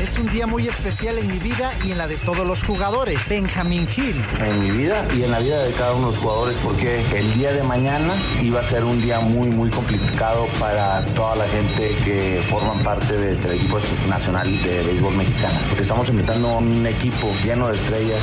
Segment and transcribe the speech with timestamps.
[0.00, 3.16] Es un día muy especial en mi vida y en la de todos los jugadores.
[3.28, 4.24] Benjamin Hill.
[4.40, 7.32] En mi vida y en la vida de cada uno de los jugadores porque el
[7.34, 8.12] día de mañana
[8.42, 13.16] iba a ser un día muy muy complicado para toda la gente que forman parte
[13.16, 15.58] del equipo nacional de béisbol mexicano.
[15.68, 18.20] Porque estamos invitando a un equipo lleno de estrellas.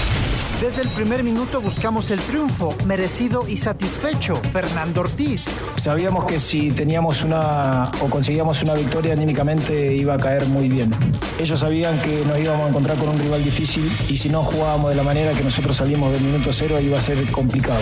[0.62, 4.36] Desde el primer minuto buscamos el triunfo, merecido y satisfecho.
[4.54, 5.44] Fernando Ortiz.
[5.76, 10.92] Sabíamos que si teníamos una o conseguíamos una victoria anímicamente iba a caer muy bien.
[11.40, 14.92] Ellos sabían que nos íbamos a encontrar con un rival difícil y si no jugábamos
[14.92, 17.82] de la manera que nosotros salimos del minuto cero iba a ser complicado.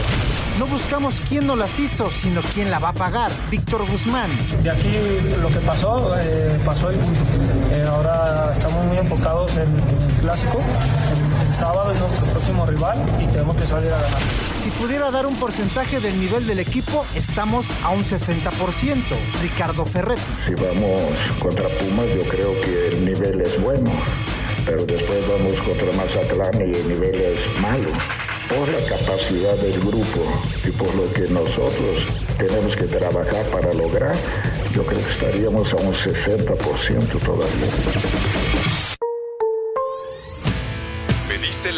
[0.58, 3.30] No buscamos quién nos las hizo, sino quién la va a pagar.
[3.52, 4.32] Víctor Guzmán.
[4.64, 4.88] De aquí
[5.42, 10.62] lo que pasó, eh, pasó y eh, ahora estamos muy enfocados en, en el clásico.
[11.50, 14.22] El sábado es nuestro próximo rival y tenemos que salir a ganar.
[14.64, 19.04] Si pudiera dar un porcentaje del nivel del equipo, estamos a un 60%.
[19.42, 20.22] Ricardo Ferretti.
[20.46, 21.02] Si vamos
[21.40, 23.92] contra Pumas, yo creo que el nivel es bueno,
[24.66, 27.90] pero después vamos contra Mazatlán y el nivel es malo.
[28.48, 30.22] Por la capacidad del grupo
[30.66, 32.06] y por lo que nosotros
[32.38, 34.16] tenemos que trabajar para lograr,
[34.74, 38.49] yo creo que estaríamos a un 60% todavía.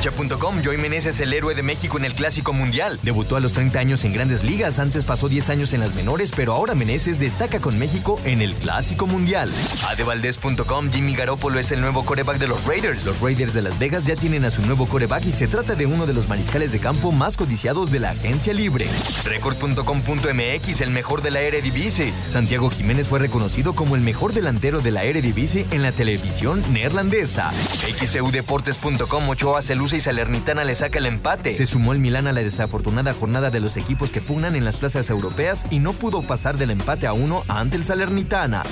[0.00, 3.00] Cancha.com, Joy Meneses, el héroe de México en el Clásico Mundial.
[3.02, 6.30] Debutó a los 30 años en grandes ligas, antes pasó 10 años en las menores,
[6.36, 9.50] pero ahora Meneses destaca con México en el Clásico Mundial.
[9.88, 13.04] Adevaldez.com, Jimmy Garoppolo es el nuevo coreback de los Raiders.
[13.04, 15.86] Los Raiders de Las Vegas ya tienen a su nuevo coreback y se trata de
[15.86, 18.86] uno de los mariscales de campo más codiciados de la agencia libre.
[19.24, 22.12] Record.com.mx, el mejor de la Eredivisie.
[22.28, 27.50] Santiago Jiménez fue reconocido como el mejor delantero de la Eredivisie en la televisión neerlandesa.
[27.50, 31.54] XEUDeportes.com, Ochoa se luce y Salernitana le saca el empate.
[31.54, 34.76] Se sumó el Milán a la desafortunada jornada de los equipos que pugnan en las
[34.76, 38.62] plazas europeas y no pudo pasar del empate a uno ante el Salernitana.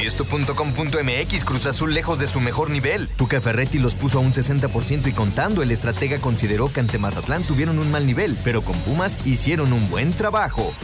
[0.00, 3.08] Esto.com.mx Cruz Azul lejos de su mejor nivel.
[3.16, 7.42] Tuca Ferretti los puso a un 60% y contando, el estratega consideró que ante Mazatlán
[7.42, 10.74] tuvieron un mal nivel, pero con Pumas hicieron un buen trabajo.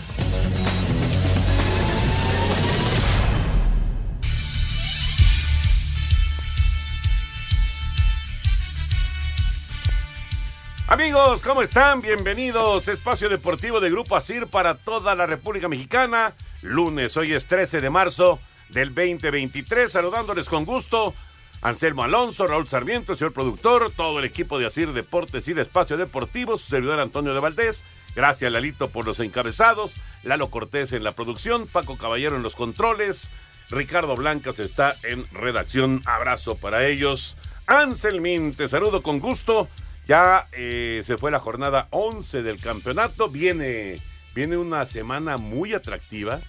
[11.05, 12.01] Amigos, ¿cómo están?
[12.01, 12.89] Bienvenidos.
[12.89, 16.33] Espacio Deportivo de Grupo Asir para toda la República Mexicana.
[16.63, 19.93] Lunes, hoy es 13 de marzo del 2023.
[19.93, 21.13] Saludándoles con gusto.
[21.61, 25.99] Anselmo Alonso, Raúl Sarmiento, señor productor, todo el equipo de Asir Deportes y de Espacio
[25.99, 27.85] Deportivo, su servidor Antonio de Valdés.
[28.17, 29.93] Gracias, Lalito, por los encabezados.
[30.23, 33.31] Lalo Cortés en la producción, Paco Caballero en los controles.
[33.69, 36.01] Ricardo Blancas está en redacción.
[36.07, 37.37] Abrazo para ellos.
[37.67, 39.69] Anselmín, te saludo con gusto.
[40.07, 43.29] Ya eh, se fue la jornada 11 del campeonato.
[43.29, 43.97] Viene,
[44.35, 46.41] viene una semana muy atractiva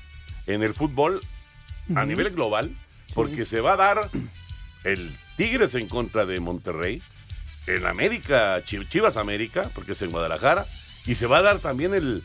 [0.48, 1.22] en el fútbol
[1.96, 2.76] a nivel global,
[3.14, 4.10] porque se va a dar
[4.84, 7.02] el Tigres en contra de Monterrey,
[7.68, 10.66] el América, Chi- Chivas América, porque es en Guadalajara,
[11.06, 12.24] y se va a dar también el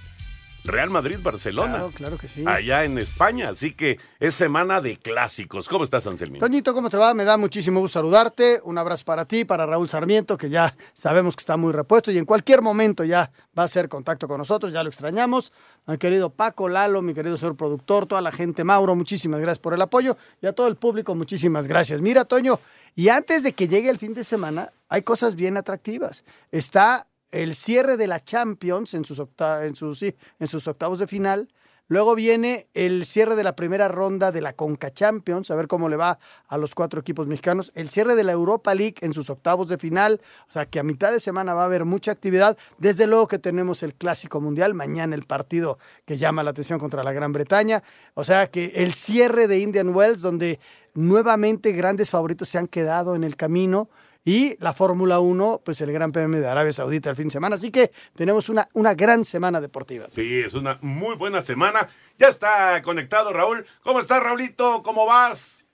[0.65, 1.73] Real Madrid-Barcelona.
[1.73, 2.45] Claro, claro que sí.
[2.47, 5.69] Allá en España, así que es semana de clásicos.
[5.69, 6.41] ¿Cómo estás, Anselmín?
[6.41, 7.15] Toñito, ¿cómo te va?
[7.15, 8.61] Me da muchísimo gusto saludarte.
[8.65, 12.19] Un abrazo para ti, para Raúl Sarmiento, que ya sabemos que está muy repuesto y
[12.19, 15.53] en cualquier momento ya va a hacer contacto con nosotros, ya lo extrañamos.
[15.87, 19.75] Mi querido Paco, Lalo, mi querido señor productor, toda la gente, Mauro, muchísimas gracias por
[19.75, 22.01] el apoyo y a todo el público, muchísimas gracias.
[22.01, 22.61] Mira, Toño,
[22.95, 26.25] y antes de que llegue el fin de semana, hay cosas bien atractivas.
[26.51, 31.49] Está el cierre de la Champions en sus, en sus, en sus octavos de final.
[31.91, 35.89] Luego viene el cierre de la primera ronda de la Conca Champions, a ver cómo
[35.89, 37.73] le va a los cuatro equipos mexicanos.
[37.75, 40.85] El cierre de la Europa League en sus octavos de final, o sea que a
[40.85, 42.57] mitad de semana va a haber mucha actividad.
[42.79, 47.03] Desde luego que tenemos el Clásico Mundial, mañana el partido que llama la atención contra
[47.03, 47.83] la Gran Bretaña.
[48.15, 50.61] O sea que el cierre de Indian Wells, donde
[50.95, 53.89] nuevamente grandes favoritos se han quedado en el camino.
[54.25, 57.57] Y la Fórmula 1, pues el Gran Premio de Arabia Saudita el fin de semana.
[57.57, 60.09] Así que tenemos una, una gran semana deportiva.
[60.15, 61.89] Sí, es una muy buena semana.
[62.19, 63.67] Ya está conectado Raúl.
[63.83, 64.83] ¿Cómo estás, Raulito?
[64.83, 65.69] ¿Cómo vas?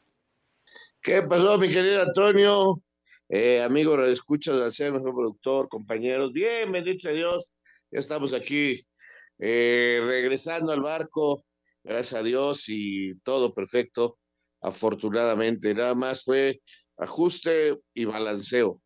[1.02, 2.74] ¿Qué pasó, mi querido Antonio?
[3.28, 6.32] Eh, amigo, escuchas de ser nuestro productor, compañeros.
[6.32, 7.52] Bien, bendito a Dios.
[7.90, 8.86] Ya estamos aquí
[9.38, 11.44] eh, regresando al barco.
[11.82, 14.18] Gracias a Dios y todo perfecto.
[14.60, 16.60] Afortunadamente, nada más fue
[16.96, 18.80] ajuste y balanceo.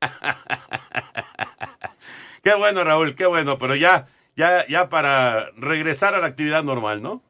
[2.42, 7.02] qué bueno, Raúl, qué bueno, pero ya, ya, ya para regresar a la actividad normal,
[7.02, 7.22] ¿no?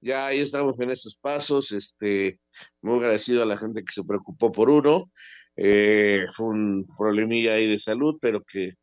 [0.00, 2.38] Ya ahí estamos en estos pasos, este,
[2.82, 5.10] muy agradecido a la gente que se preocupó por uno.
[5.56, 8.74] Eh, fue un problemilla ahí de salud, pero que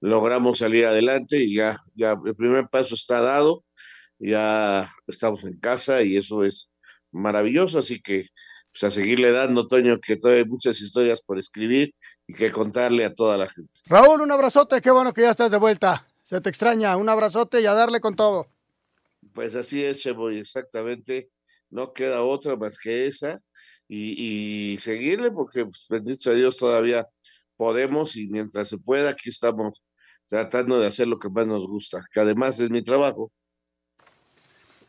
[0.00, 3.64] logramos salir adelante y ya, ya el primer paso está dado,
[4.18, 6.70] ya estamos en casa y eso es
[7.12, 8.26] maravilloso, así que
[8.72, 11.94] pues a seguirle dando, Toño, que todavía hay muchas historias por escribir
[12.26, 13.72] y que contarle a toda la gente.
[13.86, 16.06] Raúl, un abrazote, qué bueno que ya estás de vuelta.
[16.22, 18.46] Se te extraña, un abrazote y a darle con todo.
[19.34, 21.30] Pues así es, Cheboy, exactamente.
[21.68, 23.40] No queda otra más que esa
[23.88, 27.06] y, y seguirle porque, pues, bendito sea Dios, todavía
[27.56, 29.82] podemos y mientras se pueda, aquí estamos
[30.28, 33.30] tratando de hacer lo que más nos gusta, que además es mi trabajo.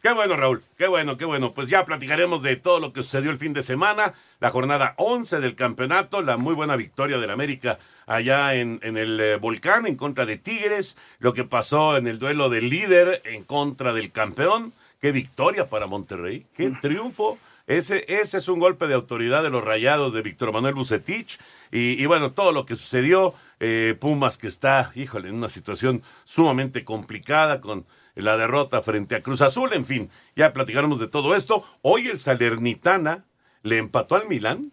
[0.03, 0.61] Qué bueno, Raúl.
[0.77, 1.53] Qué bueno, qué bueno.
[1.53, 5.39] Pues ya platicaremos de todo lo que sucedió el fin de semana, la jornada 11
[5.39, 9.95] del campeonato, la muy buena victoria del América allá en, en el eh, volcán en
[9.95, 14.73] contra de Tigres, lo que pasó en el duelo del líder en contra del campeón.
[15.00, 17.38] Qué victoria para Monterrey, qué triunfo.
[17.65, 21.39] Ese, ese es un golpe de autoridad de los rayados de Víctor Manuel Bucetich.
[21.71, 26.03] Y, y bueno, todo lo que sucedió, eh, Pumas que está, híjole, en una situación
[26.25, 27.85] sumamente complicada con
[28.15, 31.63] la derrota frente a Cruz Azul, en fin, ya platicaremos de todo esto.
[31.81, 33.25] Hoy el Salernitana
[33.63, 34.71] le empató al Milán,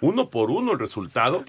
[0.00, 1.44] uno por uno el resultado.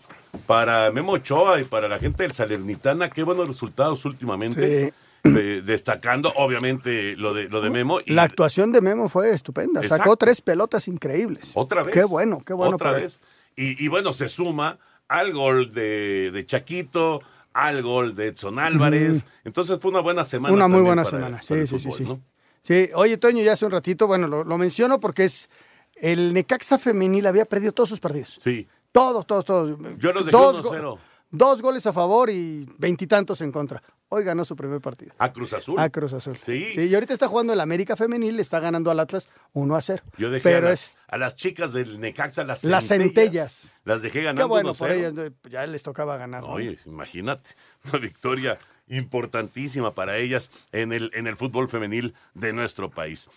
[0.48, 4.94] Para Memo Ochoa y para la gente del Salernitana, qué buenos resultados últimamente.
[5.24, 8.00] Eh, destacando, obviamente, lo de, lo de Memo.
[8.04, 9.83] Y La actuación de Memo fue estupenda.
[9.83, 11.51] Sacó tres pelotas increíbles.
[11.54, 11.94] Otra vez.
[11.94, 12.75] Qué bueno, qué bueno.
[12.78, 13.04] Otra para él.
[13.04, 13.22] vez.
[13.56, 17.22] Y, y bueno, se suma al gol de, de Chaquito,
[17.53, 19.25] al gol de Edson Álvarez.
[19.44, 20.53] Entonces fue una buena semana.
[20.53, 21.38] Una muy buena para- semana.
[21.38, 22.03] para Sí, el sí, sí, fútbol, sí.
[22.06, 22.21] ¿no?
[22.62, 25.50] Sí, oye, Toño, ya hace un ratito, bueno, lo, lo menciono porque es
[25.95, 28.39] el Necaxa femenil había perdido todos sus partidos.
[28.44, 28.68] Sí.
[28.92, 29.77] Todos, todos, todos.
[29.98, 30.98] Yo los dejé Dos 1-0.
[31.33, 33.81] Dos goles a favor y veintitantos en contra.
[34.10, 35.13] Hoy ganó su primer partido.
[35.18, 35.80] A Cruz Azul.
[35.80, 36.38] A Cruz Azul.
[36.45, 36.69] Sí.
[36.75, 40.04] y ahorita está jugando el América Femenil, le está ganando al Atlas 1 a 0.
[40.18, 43.74] Yo dejé Pero a, es las, a las chicas del Necaxa, las, las centellas.
[43.86, 44.94] Las dejé Qué ganando bueno por 1-0.
[44.94, 46.42] ellas, eh, ya les tocaba ganar.
[46.44, 46.50] ¿no?
[46.50, 47.51] Oye, imagínate,
[47.89, 48.57] una victoria
[48.89, 53.30] importantísima para ellas en el, en el fútbol femenil de nuestro país.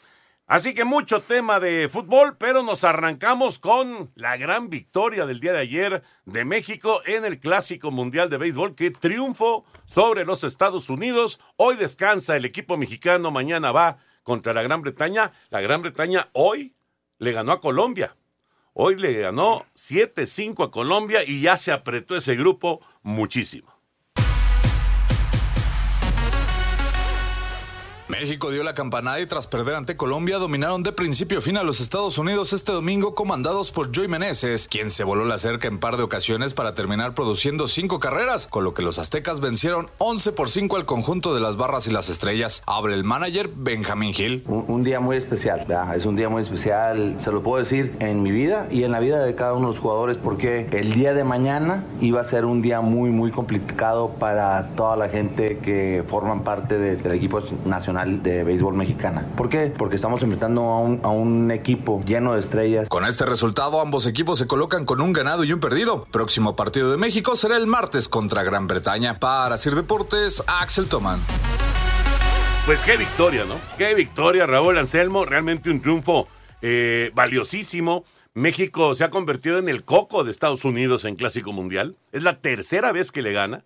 [0.46, 5.55] Así que mucho tema de fútbol, pero nos arrancamos con la gran victoria del día
[5.55, 10.91] de ayer de México en el Clásico Mundial de Béisbol, que triunfo sobre los Estados
[10.91, 11.41] Unidos.
[11.56, 15.32] Hoy descansa el equipo mexicano, mañana va contra la Gran Bretaña.
[15.49, 16.75] La Gran Bretaña hoy
[17.19, 18.14] le ganó a Colombia.
[18.75, 23.74] Hoy le ganó 7-5 a Colombia y ya se apretó ese grupo muchísimo.
[28.21, 31.65] México dio la campanada y tras perder ante Colombia dominaron de principio a fin a
[31.65, 35.79] los Estados Unidos este domingo comandados por Joey Meneses, quien se voló la cerca en
[35.79, 40.31] par de ocasiones para terminar produciendo cinco carreras, con lo que los aztecas vencieron 11
[40.33, 42.63] por 5 al conjunto de las barras y las estrellas.
[42.67, 44.44] Habla el manager Benjamín Gil.
[44.47, 45.67] Un, día muy especial,
[45.97, 49.01] es un día muy especial, se lo puedo decir, en mi vida y en la
[49.01, 52.44] vida de cada uno de los jugadores porque el día de mañana iba a ser
[52.44, 57.43] un día muy, muy complicado para toda la gente que forman parte de- del equipo
[57.65, 59.27] nacional de béisbol mexicana.
[59.37, 59.73] ¿Por qué?
[59.77, 62.89] Porque estamos enfrentando a un, a un equipo lleno de estrellas.
[62.89, 66.05] Con este resultado, ambos equipos se colocan con un ganado y un perdido.
[66.11, 69.19] Próximo partido de México será el martes contra Gran Bretaña.
[69.19, 71.20] Para Sir Deportes, Axel Toman.
[72.67, 73.56] Pues qué victoria, ¿no?
[73.77, 75.27] Qué victoria, Raúl Anselmo.
[75.27, 76.27] Realmente un triunfo
[76.63, 78.05] eh, valiosísimo.
[78.32, 81.96] México se ha convertido en el coco de Estados Unidos en Clásico Mundial.
[82.11, 83.65] Es la tercera vez que le gana.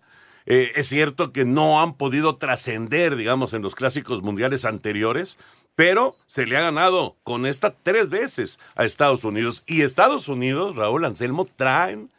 [0.51, 5.37] Eh, es cierto que no han podido trascender, digamos, en los clásicos mundiales anteriores,
[5.75, 9.63] pero se le ha ganado con esta tres veces a Estados Unidos.
[9.67, 12.09] Y Estados Unidos, Raúl Anselmo, traen,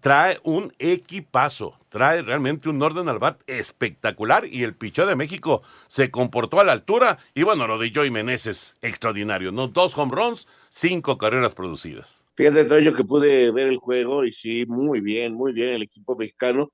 [0.00, 1.78] trae un equipazo.
[1.88, 6.64] trae realmente un orden al bat espectacular y el picheo de México se comportó a
[6.64, 7.18] la altura.
[7.34, 9.68] Y bueno, lo de Joey Meneses, extraordinario, ¿no?
[9.68, 12.26] Dos home runs, cinco carreras producidas.
[12.36, 16.16] Fíjate, Toño, que pude ver el juego y sí, muy bien, muy bien el equipo
[16.16, 16.70] mexicano.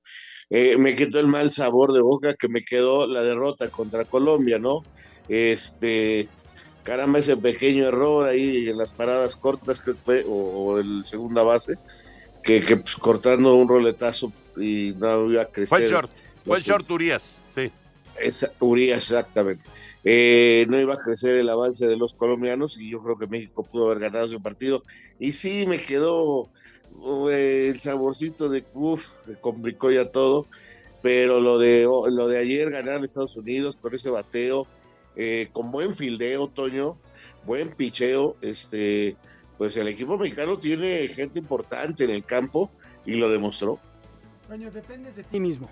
[0.50, 4.59] Eh, me quitó el mal sabor de boca que me quedó la derrota contra Colombia,
[4.59, 4.83] ¿no?
[5.28, 6.26] Este,
[6.85, 11.43] caramba, ese pequeño error ahí en las paradas cortas que fue, o, o el segunda
[11.43, 11.75] base,
[12.43, 15.69] que, que pues, cortando un roletazo y no iba a crecer.
[15.69, 16.11] Fue el short,
[16.47, 17.71] fue el short Urias, sí.
[18.19, 19.69] Esa, Urias, exactamente.
[20.02, 23.64] Eh, no iba a crecer el avance de los colombianos y yo creo que México
[23.64, 24.83] pudo haber ganado ese partido.
[25.19, 26.49] Y sí, me quedó
[27.31, 30.47] el saborcito de uff, se complicó ya todo.
[31.00, 34.67] Pero lo de, lo de ayer ganar a Estados Unidos con ese bateo,
[35.14, 36.97] eh, con buen fildeo, Toño,
[37.47, 39.17] buen picheo, este,
[39.57, 42.71] pues el equipo mexicano tiene gente importante en el campo
[43.07, 43.78] y lo demostró.
[44.49, 45.69] Toño, dependes de ti mismo,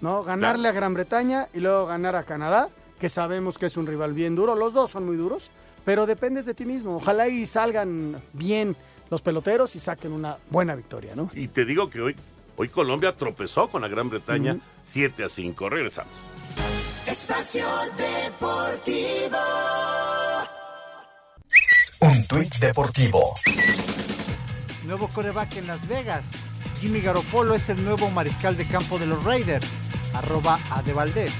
[0.00, 0.24] ¿no?
[0.24, 2.68] Ganarle a Gran Bretaña y luego ganar a Canadá,
[3.00, 5.50] que sabemos que es un rival bien duro, los dos son muy duros,
[5.84, 6.96] pero dependes de ti mismo.
[6.96, 8.76] Ojalá y salgan bien
[9.12, 11.30] los peloteros y saquen una buena victoria, ¿no?
[11.34, 12.16] Y te digo que hoy,
[12.56, 14.56] hoy Colombia tropezó con la Gran Bretaña
[14.88, 15.68] 7 a 5.
[15.68, 16.14] Regresamos.
[17.06, 17.66] Espacio
[17.98, 19.36] Deportivo.
[22.00, 23.34] Un tuit deportivo.
[24.86, 26.30] Nuevo coreback en Las Vegas.
[26.80, 29.66] Jimmy Garoppolo es el nuevo mariscal de campo de los Raiders.
[30.14, 31.32] Arroba a de Valdés.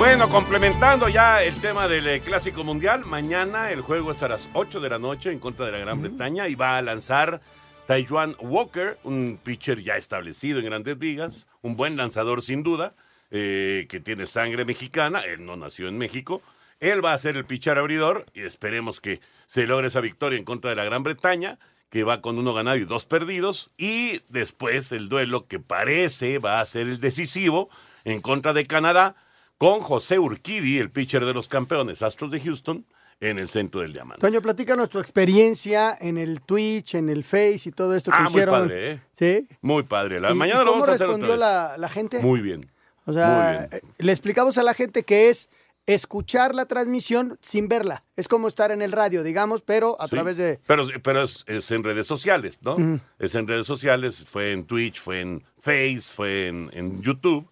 [0.00, 4.48] Bueno, complementando ya el tema del eh, Clásico Mundial, mañana el juego es a las
[4.54, 7.42] 8 de la noche en contra de la Gran Bretaña y va a lanzar
[7.86, 12.94] Taijuan Walker, un pitcher ya establecido en grandes ligas, un buen lanzador sin duda,
[13.30, 16.40] eh, que tiene sangre mexicana, él no nació en México,
[16.80, 20.46] él va a ser el pitcher abridor y esperemos que se logre esa victoria en
[20.46, 21.58] contra de la Gran Bretaña,
[21.90, 26.62] que va con uno ganado y dos perdidos, y después el duelo que parece va
[26.62, 27.68] a ser el decisivo
[28.06, 29.14] en contra de Canadá,
[29.60, 32.86] con José Urquidi, el pitcher de los campeones Astros de Houston,
[33.20, 34.22] en el centro del diamante.
[34.22, 38.26] Toño, platícanos tu experiencia en el Twitch, en el Face y todo esto que Ah,
[38.30, 39.00] muy padre, ¿eh?
[39.12, 39.46] Sí.
[39.60, 40.18] Muy padre.
[40.18, 41.40] La ¿Y- mañana y lo vamos a hacer otra respondió vez.
[41.40, 42.20] la, la gente?
[42.20, 42.70] Muy bien.
[43.04, 43.82] O sea, bien.
[43.82, 45.50] eh, le explicamos a la gente que es
[45.84, 48.04] escuchar la transmisión sin verla.
[48.16, 50.58] Es como estar en el radio, digamos, pero a Sí, través de...
[50.66, 52.76] Pero, pero es, es en redes sociales, ¿no?
[53.18, 57.50] Es en redes sociales, fue en Twitch, fue en Face, fue en, en YouTube.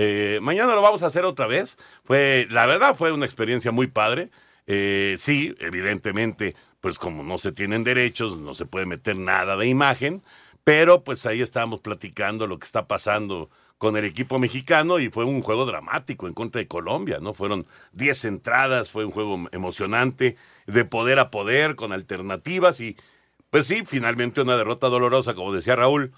[0.00, 1.76] Eh, mañana lo vamos a hacer otra vez.
[2.04, 4.30] Fue, la verdad, fue una experiencia muy padre.
[4.68, 9.66] Eh, sí, evidentemente, pues como no se tienen derechos, no se puede meter nada de
[9.66, 10.22] imagen,
[10.62, 15.24] pero pues ahí estábamos platicando lo que está pasando con el equipo mexicano y fue
[15.24, 17.32] un juego dramático en contra de Colombia, ¿no?
[17.32, 20.36] Fueron 10 entradas, fue un juego emocionante,
[20.66, 22.96] de poder a poder, con alternativas y
[23.50, 26.12] pues sí, finalmente una derrota dolorosa, como decía Raúl,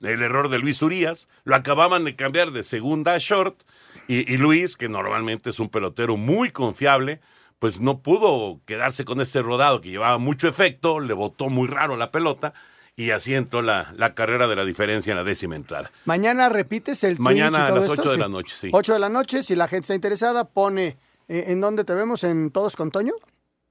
[0.00, 3.62] el error de Luis Urias, lo acababan de cambiar de segunda a short
[4.08, 7.20] y, y Luis, que normalmente es un pelotero muy confiable,
[7.58, 11.96] pues no pudo quedarse con ese rodado que llevaba mucho efecto, le botó muy raro
[11.96, 12.54] la pelota
[12.96, 15.90] y así entró la, la carrera de la diferencia en la décima entrada.
[16.06, 18.20] Mañana repites el Mañana a las esto, 8 de sí.
[18.20, 18.70] la noche, sí.
[18.72, 20.96] 8 de la noche, si la gente está interesada, pone...
[21.28, 22.24] eh, ¿En dónde te vemos?
[22.24, 23.12] ¿En Todos con Toño?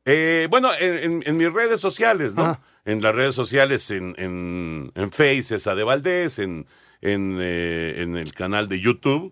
[0.06, 2.60] Eh, bueno, en, en- en mis redes sociales, ¿no?
[2.90, 6.66] En las redes sociales, en, en, en Face es de Valdés, en,
[7.02, 9.32] en, eh, en el canal de YouTube,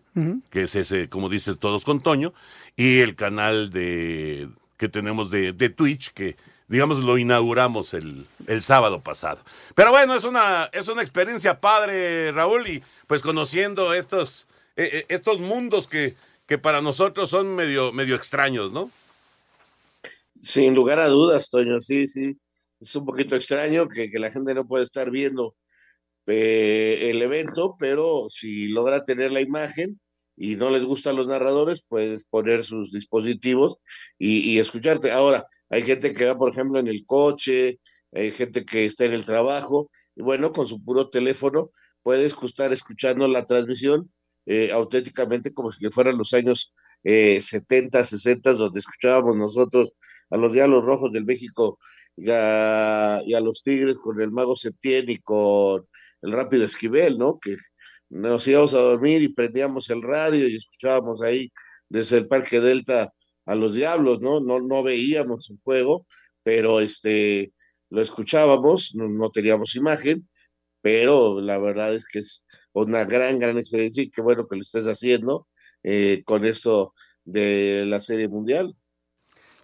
[0.51, 2.35] que es ese, como dices, Todos con Toño,
[2.75, 4.47] y el canal de
[4.77, 6.35] que tenemos de, de Twitch, que
[6.67, 9.41] digamos lo inauguramos el, el sábado pasado.
[9.73, 14.45] Pero bueno, es una, es una experiencia padre, Raúl, y pues conociendo estos,
[14.75, 16.13] eh, eh, estos mundos que,
[16.45, 18.91] que para nosotros son medio, medio extraños, ¿no?
[20.39, 22.37] Sin lugar a dudas, Toño, sí, sí.
[22.79, 25.55] Es un poquito extraño que, que la gente no puede estar viendo
[26.27, 29.99] eh, el evento, pero si logra tener la imagen
[30.35, 33.77] y no les gustan los narradores, puedes poner sus dispositivos
[34.19, 35.11] y, y escucharte.
[35.11, 37.79] Ahora, hay gente que va, por ejemplo, en el coche,
[38.11, 41.69] hay gente que está en el trabajo, y bueno, con su puro teléfono
[42.03, 44.11] puedes estar escuchando la transmisión
[44.45, 49.91] eh, auténticamente como si fueran los años eh, 70, 60, donde escuchábamos nosotros
[50.29, 51.79] a los Diablos Rojos del México
[52.15, 55.85] y a, los Tigres con el Mago Septién y con
[56.21, 57.39] el Rápido Esquivel, ¿no?
[57.39, 57.57] Que
[58.09, 61.51] nos íbamos a dormir y prendíamos el radio y escuchábamos ahí
[61.89, 63.13] desde el Parque Delta
[63.45, 64.39] a los Diablos, ¿no?
[64.39, 66.05] No, no veíamos el juego,
[66.43, 67.53] pero este,
[67.89, 70.27] lo escuchábamos, no, no teníamos imagen,
[70.81, 74.61] pero la verdad es que es una gran, gran experiencia y qué bueno que lo
[74.61, 75.47] estés haciendo
[75.83, 76.93] eh, con esto
[77.25, 78.73] de la Serie Mundial.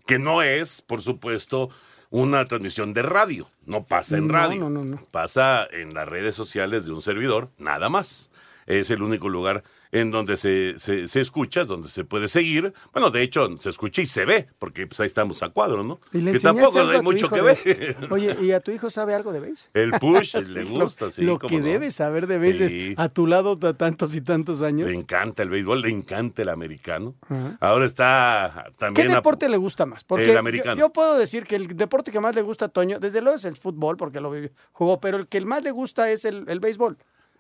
[0.05, 1.69] Que no es, por supuesto,
[2.09, 3.49] una transmisión de radio.
[3.65, 4.59] No pasa en No, radio.
[4.61, 5.01] no, no, no.
[5.11, 8.31] Pasa en las redes sociales de un servidor, nada más.
[8.65, 12.73] Es el único lugar en donde se, se, se escucha, donde se puede seguir.
[12.91, 16.01] Bueno, de hecho, se escucha y se ve, porque pues ahí estamos a cuadro, ¿no?
[16.11, 17.97] ¿Y le que tampoco hay mucho que de- ver.
[18.11, 19.69] Oye, ¿y a tu hijo sabe algo de base?
[19.73, 21.21] El push le gusta, lo, sí.
[21.21, 21.63] Lo que no.
[21.65, 22.93] debes saber de veces Sí.
[22.97, 24.89] a tu lado ta- tantos y tantos años.
[24.89, 27.15] Le encanta el béisbol, le encanta el americano.
[27.59, 29.11] Ahora está ¿Qué también...
[29.11, 30.03] a- deporte le gusta más?
[30.03, 30.79] Porque El americano.
[30.79, 33.45] Yo, puedo decir que el deporte que más le gusta a Toño, desde luego es
[33.45, 34.33] el fútbol, porque lo
[34.71, 36.97] jugó, pero el que más le gusta es el, el béisbol.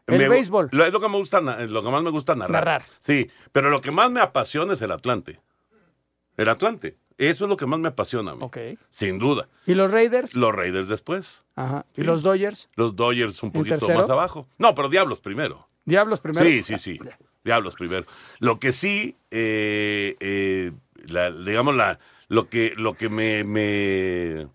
[0.07, 0.69] El Me- béisbol.
[0.71, 2.51] Lo, es lo que me gusta, na- lo que más me gusta narrar.
[2.51, 2.85] Narrar.
[2.99, 5.39] Sí, pero lo que más me apasiona es el Atlante.
[6.37, 6.97] El Atlante.
[7.17, 8.49] Eso es lo que más me apasiona a mí.
[8.89, 9.47] Sin duda.
[9.65, 10.33] ¿Y los Raiders?
[10.35, 11.43] Los Raiders después.
[11.55, 11.85] Ajá.
[11.93, 12.03] ¿Y Sí.
[12.03, 12.69] los Dodgers?
[12.75, 13.99] Los Dodgers un ¿En poquito tercero?
[13.99, 14.47] más abajo.
[14.57, 15.67] No, pero Diablos primero.
[15.85, 16.45] ¿Diablos primero?
[16.45, 16.99] Sí, sí, sí.
[17.43, 18.05] Diablos primero.
[18.39, 20.71] Lo que sí, eh, eh,
[21.07, 24.47] la- digamos, la, lo que, lo que me, me,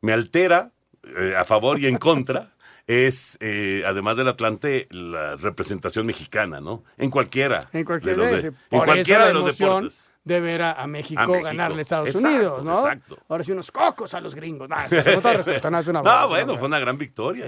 [0.00, 0.70] me altera
[1.04, 2.52] eh, a favor y en contra
[2.88, 6.84] es, eh, además del Atlante, la representación mexicana, ¿no?
[6.96, 7.68] En cualquiera.
[7.74, 10.10] En cualquier de los de- en cualquiera de los deportes.
[10.24, 11.44] de ver a, a México, A México.
[11.44, 12.72] ganarle a Estados Exacto, Unidos, ¿no?
[12.72, 13.18] exacto.
[13.28, 14.68] Ahora sí, unos cocos a los gringos.
[14.68, 17.44] Todo respeto, no, es una No, una bueno, fue una gran victoria.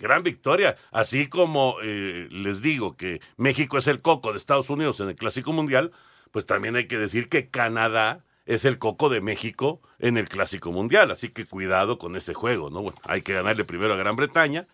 [0.00, 0.76] Gran victoria.
[0.92, 5.16] Así como eh, les digo que México es el coco de Estados Unidos en el
[5.16, 5.90] Clásico Mundial,
[6.30, 10.70] pues también hay que decir que Canadá es el coco de México en el Clásico
[10.70, 11.10] Mundial.
[11.10, 12.80] Así que cuidado con ese juego, ¿no?
[12.82, 14.66] Bueno, hay que ganarle primero a Gran Bretaña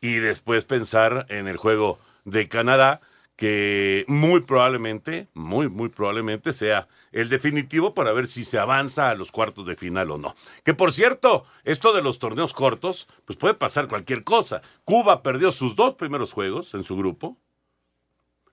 [0.00, 3.00] y después pensar en el juego de Canadá,
[3.36, 9.14] que muy probablemente, muy, muy probablemente sea el definitivo para ver si se avanza a
[9.14, 10.34] los cuartos de final o no.
[10.64, 14.62] Que por cierto, esto de los torneos cortos, pues puede pasar cualquier cosa.
[14.84, 17.36] Cuba perdió sus dos primeros juegos en su grupo,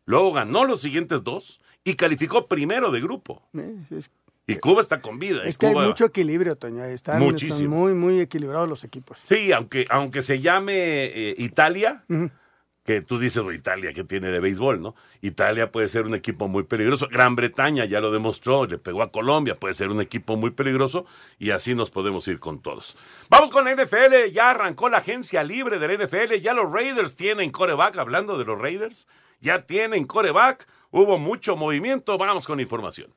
[0.06, 3.42] luego ganó los siguientes dos y calificó primero de grupo.
[3.54, 4.12] Eh, es,
[4.46, 5.44] Y Cuba está con vida.
[5.46, 6.84] es que hay mucho equilibrio, Toño.
[6.84, 7.78] Están, Muchísimo.
[7.78, 9.22] Muy, muy equilibrados los equipos.
[9.28, 10.74] Sí, aunque, aunque se llame
[11.06, 12.04] eh, Italia,
[12.84, 14.96] que tú dices, "Bueno, Italia, que tiene de béisbol, no?
[15.22, 17.08] Italia puede ser un equipo muy peligroso.
[17.10, 21.06] Gran Bretaña ya lo demostró, le pegó a Colombia, puede ser un equipo muy peligroso
[21.40, 22.98] y así nos podemos ir con todos.
[23.30, 27.16] Vamos con la NFL, ya arrancó la agencia libre de la NFL, ya los Raiders
[27.16, 29.08] tienen coreback, hablando de los Raiders,
[29.40, 33.14] ya tienen coreback, hubo mucho movimiento, vamos con información.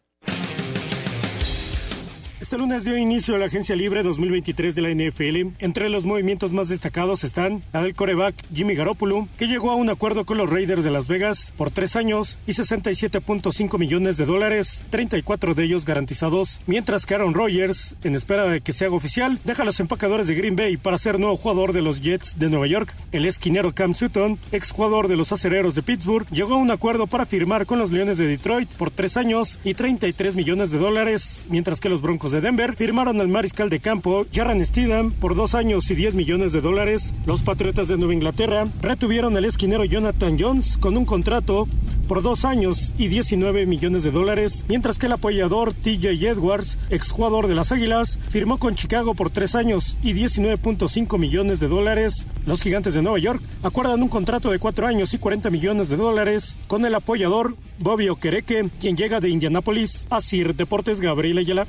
[2.38, 5.54] Este lunes dio inicio a la agencia libre 2023 de la NFL.
[5.58, 9.88] Entre los movimientos más destacados están la del coreback Jimmy Garoppolo, que llegó a un
[9.88, 14.84] acuerdo con los Raiders de Las Vegas por tres años y 67.5 millones de dólares,
[14.90, 19.38] 34 de ellos garantizados, mientras que Aaron Rodgers, en espera de que se haga oficial,
[19.44, 22.66] deja los empacadores de Green Bay para ser nuevo jugador de los Jets de Nueva
[22.66, 22.94] York.
[23.12, 27.06] El esquinero Cam Sutton, ex jugador de los acereros de Pittsburgh, llegó a un acuerdo
[27.06, 31.46] para firmar con los Leones de Detroit por tres años y 33 millones de dólares,
[31.48, 35.54] mientras que los Broncos de Denver firmaron al mariscal de campo Jarran Steedham por dos
[35.54, 37.14] años y 10 millones de dólares.
[37.26, 41.68] Los Patriotas de Nueva Inglaterra retuvieron al esquinero Jonathan Jones con un contrato
[42.08, 47.48] por dos años y 19 millones de dólares, mientras que el apoyador TJ Edwards, exjugador
[47.48, 52.26] de las Águilas, firmó con Chicago por tres años y 19.5 millones de dólares.
[52.46, 55.96] Los Gigantes de Nueva York acuerdan un contrato de cuatro años y 40 millones de
[55.96, 61.66] dólares con el apoyador Bobby Okereke, quien llega de Indianápolis a Sir Deportes Gabriel Ayala.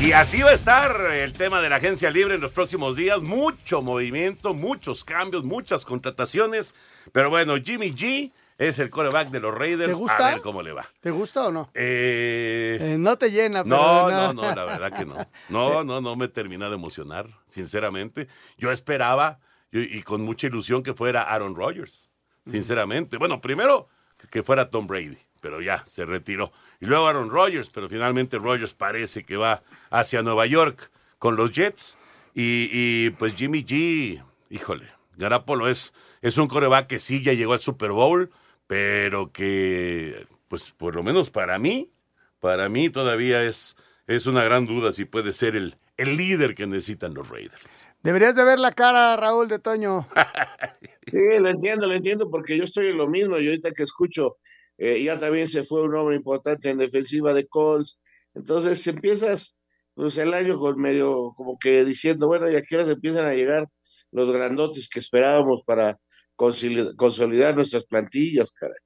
[0.00, 3.22] Y así va a estar el tema de la agencia libre en los próximos días.
[3.22, 6.74] Mucho movimiento, muchos cambios, muchas contrataciones.
[7.12, 9.92] Pero bueno, Jimmy G es el coreback de los Raiders.
[9.94, 10.28] ¿Te gusta?
[10.28, 10.84] A ver cómo le va.
[11.00, 11.70] ¿Te gusta o no?
[11.74, 15.14] Eh, Eh, no te llena, pero no, no, no, la verdad que no.
[15.48, 18.28] No, no, no me termina de emocionar, sinceramente.
[18.58, 19.38] Yo esperaba,
[19.72, 22.10] y, y con mucha ilusión, que fuera Aaron Rodgers,
[22.44, 23.16] sinceramente.
[23.16, 23.88] Bueno, primero
[24.30, 26.52] que fuera Tom Brady, pero ya se retiró.
[26.80, 31.52] Y luego Aaron Rodgers, pero finalmente Rodgers parece que va hacia Nueva York con los
[31.52, 31.98] Jets.
[32.32, 34.86] Y, y, pues Jimmy G, híjole,
[35.18, 38.30] Garapolo es, es un coreback que sí ya llegó al Super Bowl,
[38.66, 41.92] pero que, pues por lo menos para mí,
[42.40, 43.76] para mí todavía es,
[44.06, 47.86] es una gran duda si puede ser el, el líder que necesitan los Raiders.
[48.02, 50.08] Deberías de ver la cara, Raúl de Toño.
[51.06, 53.38] Sí, lo entiendo, lo entiendo, porque yo estoy en lo mismo.
[53.38, 54.38] Y ahorita que escucho,
[54.78, 57.98] eh, ya también se fue un hombre importante en defensiva de Colts.
[58.34, 59.56] Entonces empiezas
[59.94, 63.68] pues el año con medio como que diciendo, bueno, y aquí ahora empiezan a llegar
[64.10, 65.98] los grandotes que esperábamos para
[66.36, 68.76] consoli- consolidar nuestras plantillas, caray.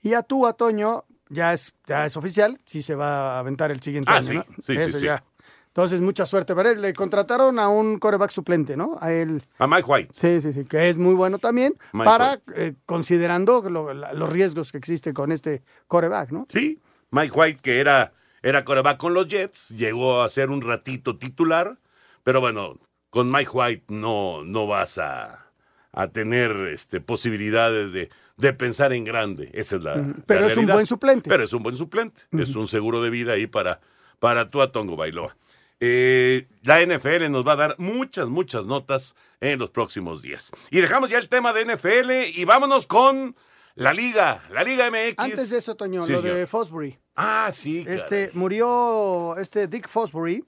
[0.00, 3.70] Y a tú, a Toño, ya es, ya es oficial, sí se va a aventar
[3.70, 4.44] el siguiente Ah, año, sí, ¿no?
[4.56, 5.06] sí, sí, Eso sí.
[5.06, 5.24] ya.
[5.72, 6.82] Entonces, mucha suerte para él.
[6.82, 8.98] Le contrataron a un coreback suplente, ¿no?
[9.00, 9.42] A él.
[9.58, 10.14] A Mike White.
[10.16, 14.28] Sí, sí, sí, que es muy bueno también, Mike para, eh, considerando lo- la- los
[14.28, 16.46] riesgos que existen con este coreback, ¿no?
[16.50, 16.78] Sí,
[17.10, 18.12] Mike White, que era
[18.44, 21.78] era coreback con los Jets, llegó a ser un ratito titular,
[22.24, 22.76] pero bueno,
[23.08, 25.46] con Mike White no, no vas a,
[25.92, 29.48] a tener este, posibilidades de, de pensar en grande.
[29.54, 30.04] Esa es la.
[30.26, 31.30] Pero es un buen suplente.
[31.30, 32.22] Pero es un buen suplente.
[32.32, 33.80] Es un seguro de vida ahí para,
[34.18, 35.36] para tu Tongo Bailoa.
[35.84, 40.52] Eh, la NFL nos va a dar muchas, muchas notas en los próximos días.
[40.70, 43.34] Y dejamos ya el tema de NFL y vámonos con
[43.74, 45.14] la Liga, la Liga MX.
[45.16, 46.36] Antes de eso, Toño, Sí, lo señor.
[46.36, 47.00] de Fosbury.
[47.16, 47.84] Ah, sí.
[47.88, 50.44] Este, murió este Dick Fosbury,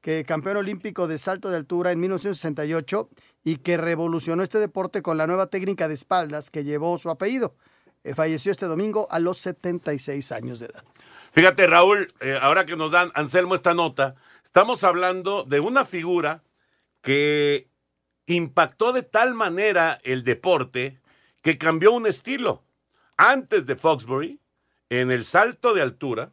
[0.00, 3.10] que campeón olímpico de salto de altura en 1968
[3.42, 7.56] y que revolucionó este deporte con la nueva técnica de espaldas que llevó su apellido.
[8.04, 10.84] Eh, falleció este domingo a los 76 años de edad.
[11.36, 16.42] Fíjate, Raúl, eh, ahora que nos dan Anselmo esta nota, estamos hablando de una figura
[17.02, 17.68] que
[18.24, 20.98] impactó de tal manera el deporte
[21.42, 22.64] que cambió un estilo.
[23.18, 24.40] Antes de Foxbury,
[24.88, 26.32] en el salto de altura,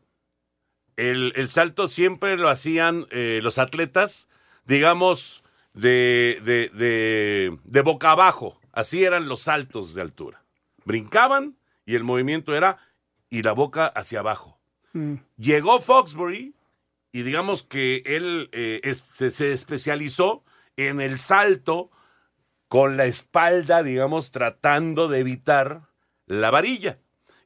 [0.96, 4.30] el, el salto siempre lo hacían eh, los atletas,
[4.64, 8.58] digamos, de, de, de, de boca abajo.
[8.72, 10.46] Así eran los saltos de altura.
[10.86, 12.78] Brincaban y el movimiento era
[13.30, 14.53] y la boca hacia abajo.
[15.38, 16.54] Llegó Foxbury
[17.12, 20.44] y digamos que él eh, se especializó
[20.78, 21.92] en el salto
[22.68, 25.82] con la espalda, digamos, tratando de evitar
[26.26, 27.00] la varilla.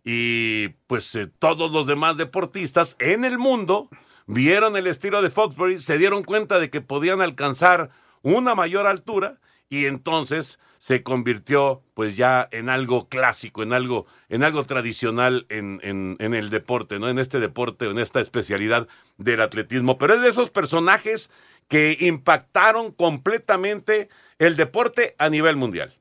[0.04, 3.90] Y pues eh, todos los demás deportistas en el mundo
[4.26, 7.90] vieron el estilo de Foxbury, se dieron cuenta de que podían alcanzar
[8.22, 14.44] una mayor altura y entonces se convirtió pues ya en algo clásico, en algo, en
[14.44, 17.10] algo tradicional en, en- el deporte, ¿no?
[17.10, 18.88] En este deporte, en esta especialidad
[19.18, 19.98] del atletismo.
[19.98, 21.32] Pero es de esos personajes
[21.68, 24.10] que impactaron completamente
[24.40, 25.94] el deporte a nivel mundial.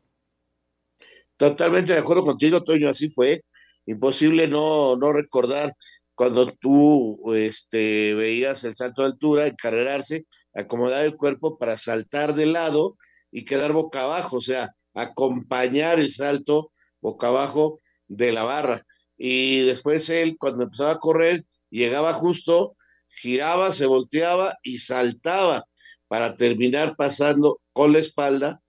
[1.37, 3.43] Totalmente de acuerdo contigo, Toño, así fue.
[3.87, 5.75] Imposible no, no recordar
[6.15, 12.47] cuando tú este, veías el salto de altura, encarrerarse, acomodar el cuerpo para saltar de
[12.47, 12.97] lado
[13.37, 16.73] y quedar boca abajo, o sea, acompañar el salto
[17.03, 18.83] boca abajo de la barra.
[19.19, 22.77] Y después él, cuando empezaba a correr, llegaba justo,
[23.09, 25.65] giraba, se volteaba y saltaba
[26.09, 28.61] para terminar pasando con la espalda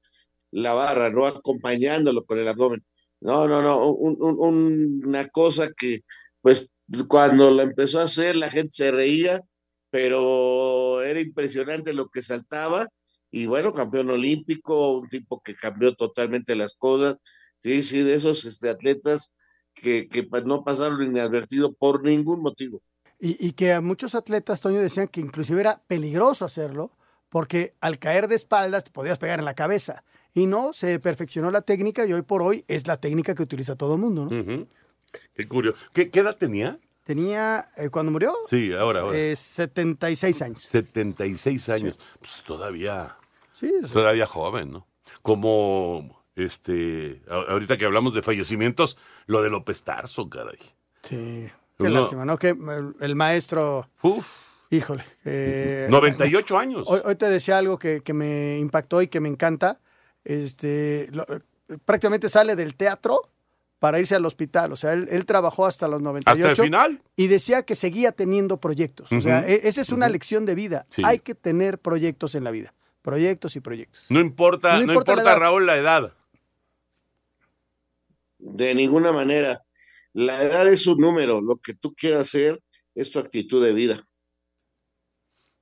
[0.51, 2.83] la barra, no acompañándolo con el abdomen.
[3.21, 6.01] No, no, no, un- un- un- una cosa que,
[6.41, 6.67] pues,
[7.07, 9.41] cuando la empezó a hacer, la gente se reía,
[9.89, 12.87] pero era impresionante lo que saltaba.
[13.31, 17.17] Y bueno, campeón olímpico, un tipo que cambió totalmente las cosas.
[17.59, 19.33] Sí, sí, de esos este, atletas
[19.73, 22.81] que, que no pasaron inadvertido por ningún motivo.
[23.19, 26.91] Y, y que a muchos atletas, Toño, decían que inclusive era peligroso hacerlo,
[27.29, 30.03] porque al caer de espaldas te podías pegar en la cabeza.
[30.33, 33.75] Y no, se perfeccionó la técnica y hoy por hoy es la técnica que utiliza
[33.75, 34.67] todo el mundo, ¿no?
[35.33, 35.77] Qué curioso.
[35.93, 36.79] ¿Qué, qué edad tenía?
[37.03, 39.17] Tenía, eh, cuando murió, Sí, ahora, ahora.
[39.17, 40.63] eh, 76 años.
[40.63, 41.97] 76 años.
[42.19, 43.16] Pues todavía,
[43.59, 44.87] Sí, todavía joven, ¿no?
[45.21, 50.57] Como, este, ahorita que hablamos de fallecimientos, lo de López Tarso, caray.
[51.03, 51.49] Sí.
[51.77, 52.37] Qué Uno- lástima, ¿no?
[52.37, 52.55] Que
[52.99, 53.87] el, maestro.
[54.69, 55.03] Híjole.
[55.25, 56.83] eh, 98 años.
[56.87, 59.79] Hoy, hoy te decía algo que, que me impactó y que me encanta.
[60.23, 61.25] Este, lo-
[61.85, 63.21] prácticamente sale del teatro
[63.79, 64.71] para irse al hospital.
[64.73, 66.47] O sea, él, él trabajó hasta los 98.
[66.49, 67.01] Hasta el final.
[67.15, 69.11] Y decía que seguía teniendo proyectos.
[69.11, 70.85] O sea, e- esa es una lección de vida.
[70.95, 71.03] Sí.
[71.05, 72.73] Hay que tener proyectos en la vida.
[73.07, 74.05] Proyectos y proyectos.
[74.09, 75.39] No importa, No no importa importa, la edad.
[75.39, 76.13] Raúl, la edad.
[78.37, 79.63] De ninguna manera.
[80.11, 82.61] La edad es un número, lo que tú quieras hacer
[82.95, 84.05] es tu actitud de vida.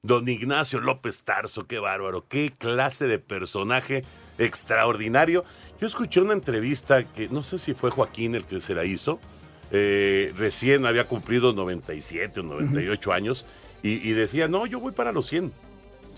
[0.01, 4.03] Don Ignacio López Tarso, qué bárbaro, qué clase de personaje
[4.39, 5.45] extraordinario.
[5.79, 9.19] Yo escuché una entrevista que no sé si fue Joaquín el que se la hizo,
[9.69, 13.45] eh, recién había cumplido 97 o 98 años
[13.83, 15.53] y, y decía, no, yo voy para los 100.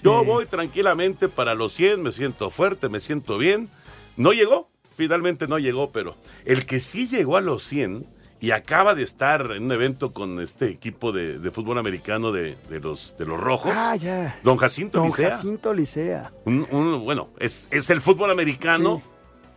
[0.04, 3.70] Yo voy tranquilamente para los 100, me siento fuerte, me siento bien.
[4.16, 8.06] No llegó, finalmente no llegó, pero el que sí llegó a los 100
[8.40, 12.56] y acaba de estar en un evento con este equipo de, de fútbol americano de,
[12.70, 13.72] de los, de los rojos.
[13.76, 14.40] Ah, ya.
[14.44, 15.32] Don Jacinto Don Licea.
[15.32, 16.32] Jacinto Licea.
[16.46, 19.02] Un- un- bueno, es, es el fútbol americano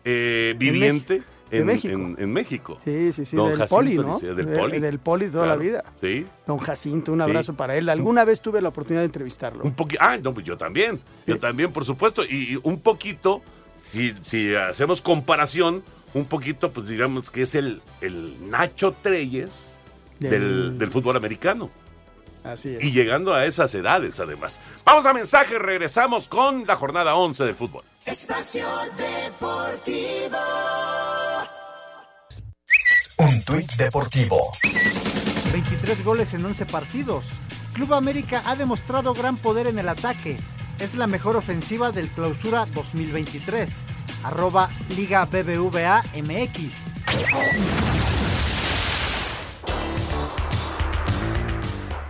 [0.04, 1.94] eh, viviente en, México.
[1.94, 2.78] en- en México.
[2.84, 3.36] Sí, sí, sí.
[3.36, 4.18] Don del Jacinto poli, ¿no?
[4.18, 4.78] Del poli.
[4.80, 5.84] Del poli toda Claro, la vida.
[6.00, 6.26] Sí.
[6.46, 7.22] Don Jacinto, un Sí.
[7.24, 7.88] abrazo para él.
[7.88, 9.64] Alguna vez tuve la oportunidad de entrevistarlo.
[9.64, 10.00] Un poquito.
[10.02, 11.00] Ah, no, pues yo también.
[11.26, 12.22] Yo también, por supuesto.
[12.24, 13.42] Y, y un poquito,
[13.78, 15.82] si, si hacemos comparación,
[16.14, 19.76] un poquito, pues digamos que es el, el Nacho Treyes
[20.18, 21.70] del, Del- del fútbol americano.
[22.42, 22.82] Así es.
[22.82, 24.60] Y llegando a esas edades, además.
[24.84, 27.84] Vamos a mensaje, regresamos con la jornada 11 del fútbol.
[28.06, 30.38] Espacio Deportivo.
[33.20, 34.50] Un tuit deportivo.
[35.52, 37.26] 23 goles en 11 partidos.
[37.74, 40.38] Club América ha demostrado gran poder en el ataque.
[40.78, 43.82] Es la mejor ofensiva del clausura 2023.
[44.24, 48.19] Arroba Liga BBVA MX.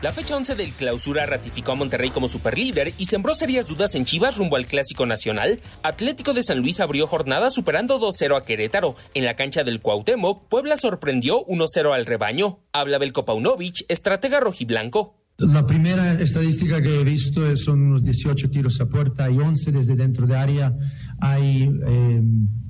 [0.03, 4.07] La fecha 11 del clausura ratificó a Monterrey como superlíder y sembró serias dudas en
[4.07, 5.61] Chivas rumbo al Clásico Nacional.
[5.83, 8.97] Atlético de San Luis abrió jornada superando 2-0 a Querétaro.
[9.13, 12.61] En la cancha del Cuauhtémoc, Puebla sorprendió 1-0 al rebaño.
[12.73, 15.17] Habla Belko Paunovic, estratega rojiblanco.
[15.37, 19.97] La primera estadística que he visto son unos 18 tiros a puerta y 11 desde
[19.97, 20.75] dentro de área.
[21.21, 22.23] Hay eh,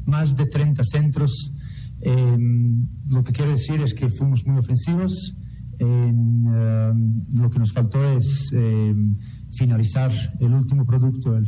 [0.05, 1.53] más de 30 centros.
[2.01, 2.37] Eh,
[3.09, 5.37] lo que quiere decir es que fuimos muy ofensivos.
[5.81, 6.93] Eh,
[7.33, 8.95] lo que nos faltó es eh,
[9.53, 11.47] finalizar el último producto, el,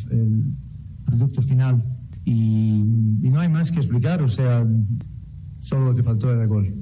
[1.04, 1.84] producto final.
[2.24, 2.80] Y,
[3.22, 4.66] y, no hay más que explicar, o sea,
[5.58, 6.72] solo lo que faltó era el gol.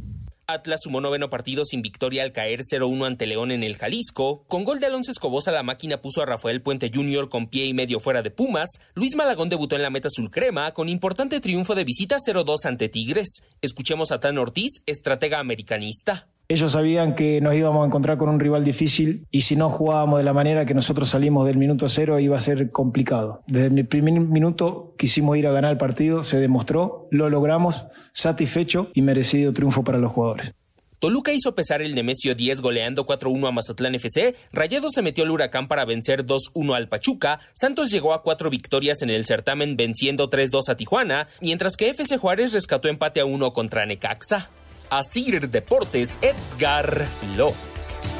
[0.46, 4.44] Atlas sumó noveno partido sin victoria al caer 0-1 ante León en el Jalisco.
[4.48, 7.28] Con gol de Alonso Escobosa, la máquina puso a Rafael Puente Jr.
[7.28, 8.68] con pie y medio fuera de Pumas.
[8.94, 12.88] Luis Malagón debutó en la meta azul crema con importante triunfo de visita 0-2 ante
[12.88, 13.42] Tigres.
[13.60, 16.28] Escuchemos a Tan Ortiz, estratega americanista.
[16.50, 20.18] Ellos sabían que nos íbamos a encontrar con un rival difícil y si no jugábamos
[20.18, 23.44] de la manera que nosotros salimos del minuto cero iba a ser complicado.
[23.46, 28.90] Desde el primer minuto quisimos ir a ganar el partido, se demostró, lo logramos, satisfecho
[28.94, 30.52] y merecido triunfo para los jugadores.
[30.98, 35.30] Toluca hizo pesar el Nemesio 10 goleando 4-1 a Mazatlán FC, Rayado se metió al
[35.30, 40.28] Huracán para vencer 2-1 al Pachuca, Santos llegó a cuatro victorias en el certamen venciendo
[40.28, 44.50] 3-2 a Tijuana, mientras que FC Juárez rescató empate a 1 contra Necaxa.
[44.90, 48.12] Asir Deportes, Edgar Flores.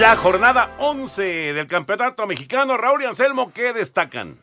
[0.00, 4.42] La jornada 11 del Campeonato Mexicano, Raúl y Anselmo, ¿qué destacan?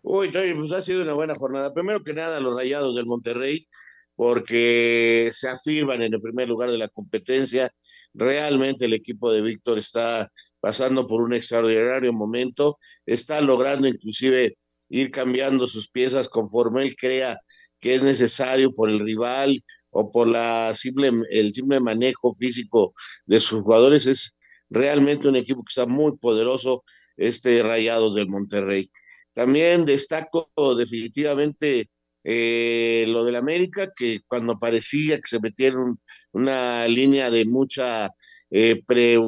[0.00, 1.74] Uy, pues ha sido una buena jornada.
[1.74, 3.68] Primero que nada, los rayados del Monterrey,
[4.16, 7.70] porque se afirman en el primer lugar de la competencia.
[8.14, 14.56] Realmente el equipo de Víctor está pasando por un extraordinario momento, está logrando inclusive
[14.88, 17.38] ir cambiando sus piezas conforme él crea
[17.84, 22.94] que es necesario por el rival o por el simple manejo físico
[23.26, 24.06] de sus jugadores.
[24.06, 24.38] Es
[24.70, 26.82] realmente un equipo que está muy poderoso,
[27.18, 28.90] este Rayados del Monterrey.
[29.34, 31.90] También destaco definitivamente
[32.24, 36.00] eh, lo del América, que cuando parecía que se metieron
[36.32, 38.08] una línea de mucha
[38.50, 39.18] eh, pre,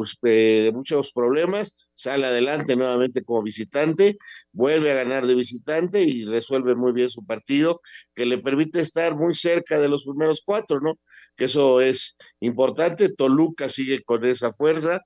[0.72, 4.18] muchos problemas, sale adelante nuevamente como visitante,
[4.52, 7.80] vuelve a ganar de visitante y resuelve muy bien su partido,
[8.14, 10.98] que le permite estar muy cerca de los primeros cuatro, ¿no?
[11.36, 13.12] Que eso es importante.
[13.14, 15.00] Toluca sigue con esa fuerza.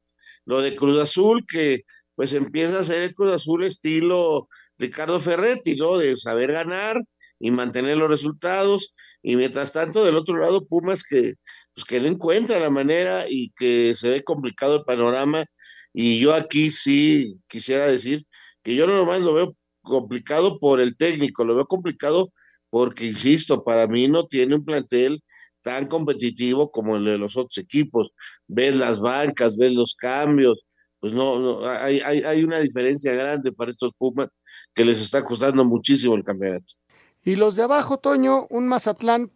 [0.44, 5.76] Lo de Cruz Azul, que pues empieza a ser el Cruz Azul estilo Ricardo Ferretti,
[5.76, 5.98] ¿no?
[5.98, 7.00] De saber ganar
[7.38, 8.94] y mantener los resultados.
[9.22, 11.34] Y mientras tanto, del otro lado, Pumas que
[11.74, 15.44] pues que no encuentra la manera y que se ve complicado el panorama.
[15.92, 18.24] Y yo aquí sí quisiera decir
[18.62, 22.32] que yo nomás lo veo complicado por el técnico, lo veo complicado
[22.70, 25.22] porque, insisto, para mí no tiene un plantel
[25.62, 28.10] tan competitivo como el de los otros equipos.
[28.46, 30.64] Ves las bancas, ves los cambios,
[31.00, 34.28] pues no, no hay, hay, hay una diferencia grande para estos Pumas
[34.74, 36.74] que les está costando muchísimo el campeonato.
[37.22, 39.30] Y los de abajo, Toño, un Mazatlán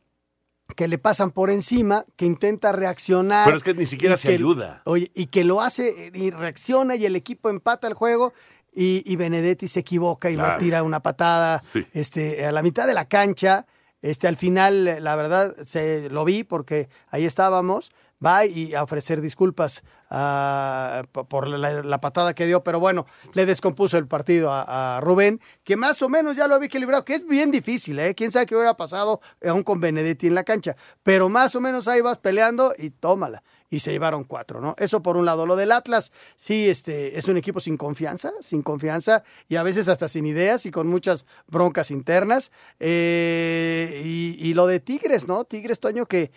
[0.75, 3.47] que le pasan por encima, que intenta reaccionar.
[3.47, 4.83] Pero es que ni siquiera se que, ayuda.
[4.85, 8.33] Oye, y que lo hace y reacciona y el equipo empata el juego
[8.73, 10.49] y, y Benedetti se equivoca y claro.
[10.51, 11.87] va a tirar una patada sí.
[11.93, 13.67] este, a la mitad de la cancha.
[14.03, 17.91] Este, al final, la verdad, se, lo vi porque ahí estábamos.
[18.25, 23.99] Va y a ofrecer disculpas uh, por la, patada que dio, pero bueno, le descompuso
[23.99, 27.51] el partido a, Rubén, que más o menos ya lo había equilibrado, que es bien
[27.51, 28.15] difícil, ¿eh?
[28.15, 31.89] Quién sabe qué hubiera pasado aún con Benedetti en la cancha, pero más o menos
[31.89, 33.43] ahí vas peleando y tómala
[33.75, 34.75] y se llevaron cuatro, ¿no?
[34.79, 35.47] Eso por un lado.
[35.47, 39.89] Lo del Atlas, sí, este, es un equipo sin confianza, sin confianza y a veces
[39.89, 42.53] hasta sin ideas y con muchas broncas internas.
[42.79, 45.45] Eh, y, lo de Tigres, ¿no?
[45.45, 46.31] Tigres, Toño, que,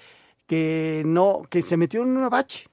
[0.47, 2.67] que no, que se metió en un bache.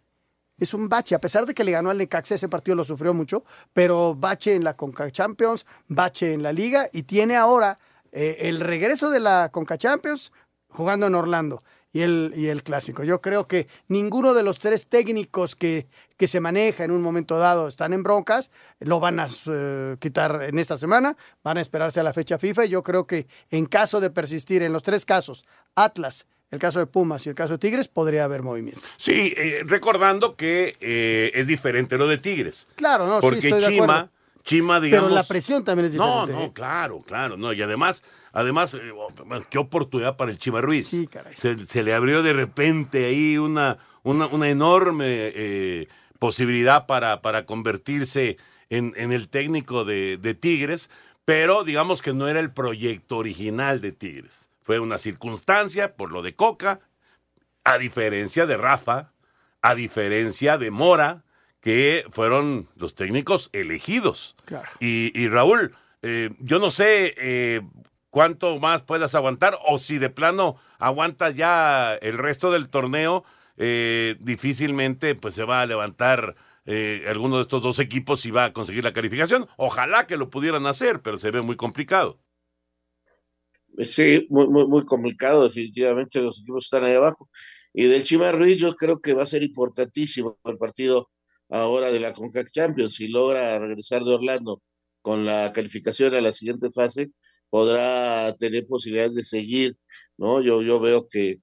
[0.56, 3.12] Es un bache, a pesar de que le ganó al Necaxa, ese partido lo sufrió
[3.12, 7.80] mucho, pero bache en la Conca Champions, bache en la Liga y tiene ahora
[8.12, 10.32] eh, el regreso de la Conca Champions
[10.68, 13.02] jugando en Orlando y el, y el clásico.
[13.02, 17.38] Yo creo que ninguno de los tres técnicos que, que se maneja en un momento
[17.38, 22.00] dado están en broncas, lo van a uh, quitar en esta semana, van a esperarse
[22.00, 25.04] a la fecha FIFA y yo creo que en caso de persistir en los tres
[25.04, 28.81] casos, Atlas, el caso de Pumas y el caso de Tigres, podría haber movimiento.
[28.97, 32.67] Sí, eh, recordando que eh, es diferente lo de Tigres.
[32.77, 34.11] Claro, no, porque sí, estoy Chima, de acuerdo.
[34.45, 35.09] Chima, digamos.
[35.09, 36.33] Pero la presión también es diferente.
[36.33, 36.53] No, no, ¿eh?
[36.55, 38.93] claro, claro, no, y además, además, eh,
[39.51, 40.88] qué oportunidad para el Chima Ruiz.
[40.88, 41.35] Sí, caray.
[41.35, 45.88] Se, se, le abrió de repente ahí una, una, una enorme eh,
[46.19, 48.37] posibilidad para, para convertirse
[48.69, 50.90] en, en el técnico de, de Tigres,
[51.25, 54.51] pero digamos que no era el proyecto original de Tigres.
[54.64, 56.81] Fue una circunstancia por lo de Coca,
[57.62, 59.12] a diferencia de Rafa,
[59.62, 61.22] a diferencia de Mora,
[61.61, 64.35] que fueron los técnicos elegidos.
[64.44, 64.68] Claro.
[64.81, 67.62] Y, y Raúl, eh, yo no sé eh,
[68.11, 73.24] cuánto más puedas aguantar o si de plano aguantas ya el resto del torneo,
[73.57, 76.35] eh, difícilmente pues se va a levantar
[76.66, 79.46] eh, alguno de estos dos equipos y va a conseguir la calificación.
[79.57, 82.18] Ojalá que lo pudieran hacer, pero se ve muy complicado.
[83.78, 87.28] Sí, muy, muy, muy complicado, definitivamente los equipos están ahí abajo.
[87.72, 91.10] Y del Chima Ruiz yo creo que va a ser importantísimo el partido
[91.48, 92.94] ahora de la CONCACAF Champions.
[92.94, 94.62] Si logra regresar de Orlando
[95.02, 97.10] con la calificación a la siguiente fase,
[97.50, 99.76] podrá tener posibilidades de seguir,
[100.16, 100.40] ¿no?
[100.42, 101.40] Yo, yo veo que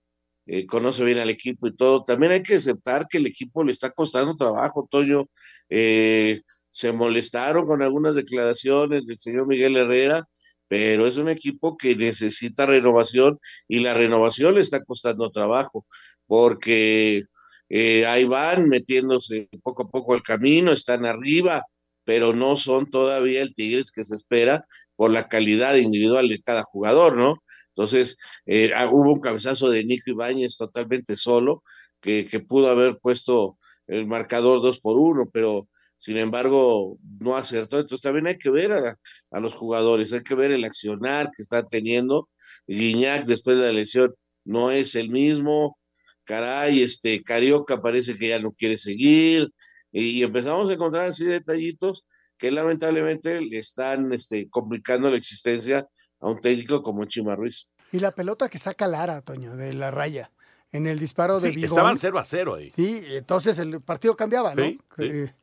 [0.47, 2.03] eh, conoce bien al equipo y todo.
[2.03, 5.29] También hay que aceptar que el equipo le está costando trabajo, Toño.
[5.69, 6.41] Eh,
[6.71, 10.27] se molestaron con algunas declaraciones del señor Miguel Herrera,
[10.71, 15.86] pero es un equipo que necesita renovación y la renovación le está costando trabajo,
[16.27, 17.25] porque
[17.67, 21.65] eh, ahí van metiéndose poco a poco al camino, están arriba,
[22.05, 26.63] pero no son todavía el Tigres que se espera por la calidad individual de cada
[26.63, 27.43] jugador, ¿no?
[27.75, 31.63] Entonces, eh, ah, hubo un cabezazo de Nico Ibáñez totalmente solo,
[31.99, 33.57] que, que pudo haber puesto
[33.88, 35.67] el marcador dos por uno, pero
[36.01, 37.77] sin embargo no acertó.
[37.79, 38.97] Entonces también hay que ver a,
[39.29, 42.27] a los jugadores, hay que ver el accionar que están teniendo.
[42.65, 45.77] Guiñac después de la lesión no es el mismo.
[46.23, 49.51] Caray, este Carioca parece que ya no quiere seguir.
[49.91, 52.03] Y empezamos a encontrar así detallitos
[52.37, 55.87] que lamentablemente le están este, complicando la existencia
[56.19, 57.69] a un técnico como Chima Ruiz.
[57.91, 60.31] Y la pelota que saca Lara, Toño, de la raya,
[60.71, 61.69] en el disparo de Sí, Bigón.
[61.69, 62.71] estaban 0 a 0 ahí.
[62.71, 64.63] Sí, entonces el partido cambiaba, ¿no?
[64.65, 65.03] Sí, sí.
[65.03, 65.40] Eh, no,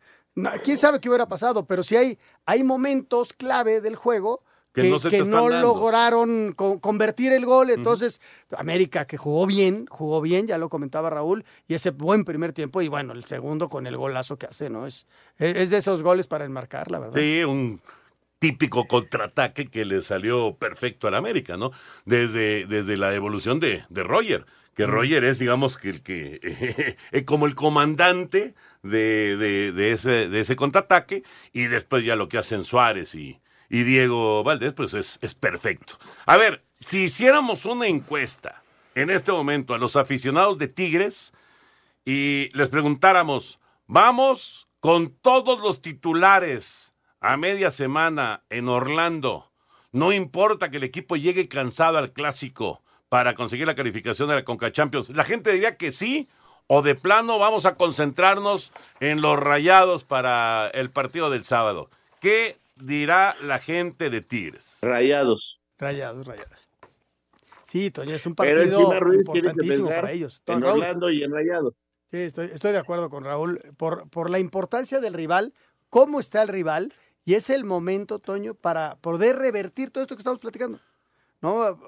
[0.64, 1.66] ¿Quién sabe qué hubiera pasado?
[1.66, 5.18] Pero sí hay, hay momentos clave del juego Que que, no se que
[5.62, 7.70] lograron co- convertir el gol.
[7.70, 8.20] Entonces,
[8.56, 12.80] América que jugó bien, jugó bien, ya lo comentaba Raúl, y ese buen primer tiempo,
[12.82, 14.86] y bueno, el segundo con el golazo que hace, ¿no?
[14.86, 15.06] Es,
[15.38, 17.20] es de esos goles para enmarcar, la verdad.
[17.20, 17.80] Sí, un
[18.38, 21.72] típico contraataque que le salió perfecto al América, ¿no?
[22.04, 24.46] Desde, desde la evolución de, de Roger,
[24.78, 30.28] que Roger es, digamos, que el que, es como el comandante de, de, de ese,
[30.28, 34.94] de ese contraataque, y después ya lo que hacen Suárez y, y Diego Valdés, pues
[34.94, 35.98] es, es perfecto.
[36.26, 38.62] A ver, si hiciéramos una encuesta
[38.94, 41.32] en este momento a los aficionados de Tigres
[42.04, 49.50] y les preguntáramos, vamos con todos los titulares a media semana en Orlando,
[49.90, 54.44] no importa que el equipo llegue cansado al clásico para conseguir la calificación de la
[54.44, 56.28] Conca Champions, la gente diría que sí
[56.66, 61.90] o de plano vamos a concentrarnos en los rayados para el partido del sábado.
[62.20, 64.78] ¿Qué dirá la gente de Tigres?
[64.82, 65.60] Rayados.
[65.78, 66.68] Rayados, rayados.
[67.64, 70.42] Sí, Toño, es un Pero partido encima Ruiz tiene que importantísimo para ellos.
[70.46, 71.74] en Raúl, Orlando y en Rayados.
[72.10, 73.60] Sí, estoy, estoy de acuerdo con Raúl.
[73.76, 75.52] Por, por la importancia del rival,
[75.90, 76.92] cómo está el rival,
[77.24, 80.80] y es el momento, Toño, para poder revertir todo esto que estamos platicando.
[81.42, 81.78] ¿No?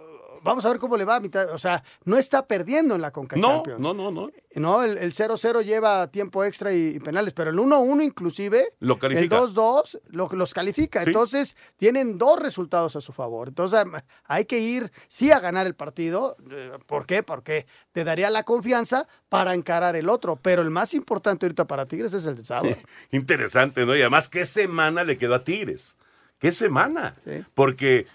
[0.43, 1.51] Vamos a ver cómo le va a mitad.
[1.53, 3.81] O sea, no está perdiendo en la Conca No, Champions.
[3.81, 4.31] no, no, no.
[4.55, 8.99] No, el el 0-0 lleva tiempo extra y, y penales, pero el 1-1 inclusive, Lo
[8.99, 9.37] califica.
[9.37, 11.03] el 2-2 lo- los califica.
[11.03, 11.11] Sí.
[11.11, 13.49] Entonces, tienen dos resultados a su favor.
[13.49, 13.85] Entonces,
[14.25, 16.37] hay que ir, sí, a ganar el partido.
[16.51, 17.23] Eh, ¿Por qué?
[17.23, 20.37] Porque te daría la confianza para encarar el otro.
[20.41, 22.77] Pero el más importante ahorita para Tigres es el de sábado.
[23.11, 23.95] Interesante, ¿no?
[23.95, 25.97] Y además, ¿qué semana le quedó a Tigres?
[26.39, 27.15] ¿Qué semana?
[27.55, 28.07] Porque,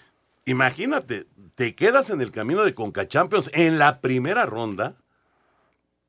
[0.45, 4.95] imagínate, te quedas en el camino de Conca Champions en la primera ronda.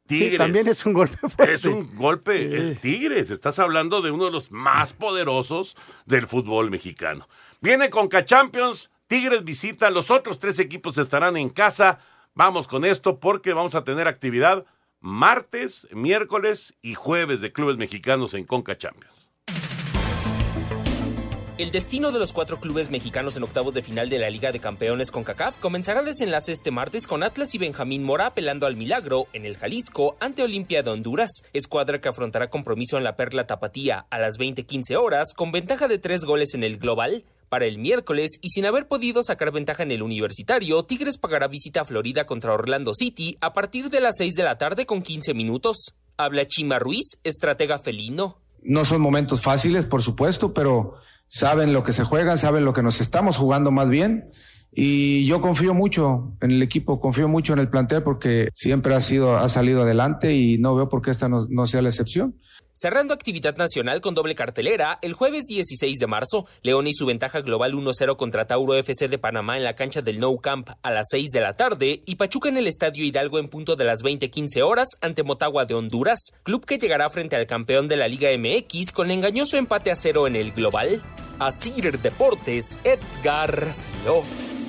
[0.06, 0.32] Tigres.
[0.32, 1.54] Sí, también es un golpe fuerte.
[1.54, 2.70] Es un golpe.
[2.72, 7.28] eh, Tigres, estás hablando de uno de los más poderosos del fútbol mexicano.
[7.61, 11.98] Viene Conca Champions, Tigres visita, los otros tres equipos estarán en casa.
[12.35, 14.64] Vamos con esto porque vamos a tener actividad
[15.00, 19.25] martes, miércoles y jueves de clubes mexicanos en Conca Champions.
[21.59, 24.61] El destino de los cuatro clubes mexicanos en octavos de final de la Liga de
[24.61, 29.27] Campeones con CACAF comenzará desenlace este martes con Atlas y Benjamín Mora apelando al milagro
[29.33, 34.04] en el Jalisco ante Olimpia de Honduras, escuadra que afrontará compromiso en la Perla Tapatía
[34.11, 37.25] a las 20:15 horas con ventaja de tres goles en el global.
[37.48, 41.81] Para el miércoles y sin haber podido sacar ventaja en el universitario, Tigres pagará visita
[41.81, 45.33] a Florida contra Orlando City a partir de las 6 de la tarde con 15
[45.33, 45.94] minutos.
[46.19, 48.37] Habla Chima Ruiz, estratega felino.
[48.63, 50.96] No son momentos fáciles, por supuesto, pero
[51.27, 54.29] saben lo que se juegan, saben lo que nos estamos jugando más bien
[54.79, 59.00] y yo confío mucho en el equipo, confío mucho en el plantel porque siempre ha
[59.00, 62.35] sido, ha salido adelante y no veo por qué esta no, no sea la excepción.
[62.79, 67.40] Cerrando actividad nacional con doble cartelera, el jueves 16 de marzo, León y su ventaja
[67.40, 71.06] global 1-0 contra Tauro FC de Panamá en la cancha del No Camp a las
[71.08, 74.60] 6 de la tarde y Pachuca en el Estadio Hidalgo en punto de las 20-15
[74.60, 78.92] horas ante Motagua de Honduras, club que llegará frente al campeón de la Liga MX
[78.92, 81.02] con engañoso empate a cero en el global.
[81.38, 83.72] Asir Deportes, Edgar
[84.02, 84.68] Flores.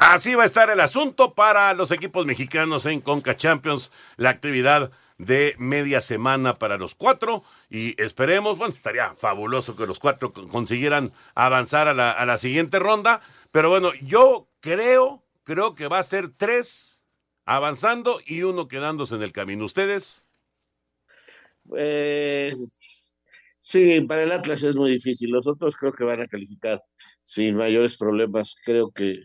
[0.00, 4.90] Así va a estar el asunto para los equipos mexicanos en Conca Champions, la actividad
[5.18, 11.12] de media semana para los cuatro y esperemos, bueno, estaría fabuloso que los cuatro consiguieran
[11.34, 17.02] avanzar a la, siguiente ronda, pero bueno, yo creo, creo que va a ser tres
[17.46, 19.64] avanzando y uno quedándose en el camino.
[19.64, 20.26] ¿Ustedes?
[21.76, 22.52] Eh,
[23.58, 25.30] sí, para el Atlas es muy difícil.
[25.30, 26.82] Los otros creo que van a calificar
[27.22, 28.56] sin mayores problemas.
[28.64, 29.20] Creo que,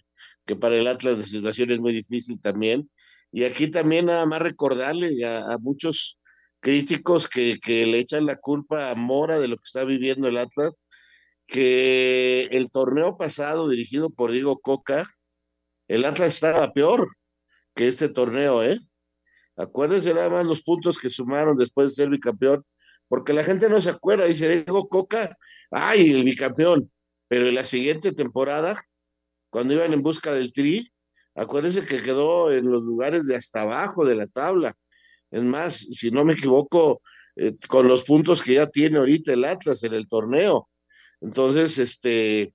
[0.46, 2.90] que para el Atlas la situación es muy difícil también.
[3.32, 6.20] Y aquí también nada más recordarle a, muchos
[6.60, 10.38] críticos que, que, le echan la culpa a Mora de lo que está viviendo el
[10.38, 10.74] Atlas,
[11.48, 15.06] que el torneo pasado dirigido por Diego Coca,
[15.88, 17.16] el Atlas estaba peor
[17.76, 18.80] que este torneo, ¿eh?
[19.56, 22.66] Acuérdense nada más los puntos que sumaron después de ser bicampeón,
[23.08, 25.38] porque la gente no se acuerda, dice Diego Coca,
[25.70, 26.92] ay, el bicampeón,
[27.28, 28.82] pero en la siguiente temporada,
[29.50, 30.92] cuando iban en busca del tri,
[31.42, 34.76] Acuérdense que quedó en los lugares de hasta abajo de la tabla.
[35.32, 37.02] Es más, si no me equivoco,
[37.36, 40.70] eh, con los puntos que ya tiene ahorita el Atlas en el torneo.
[41.20, 42.54] Entonces, este,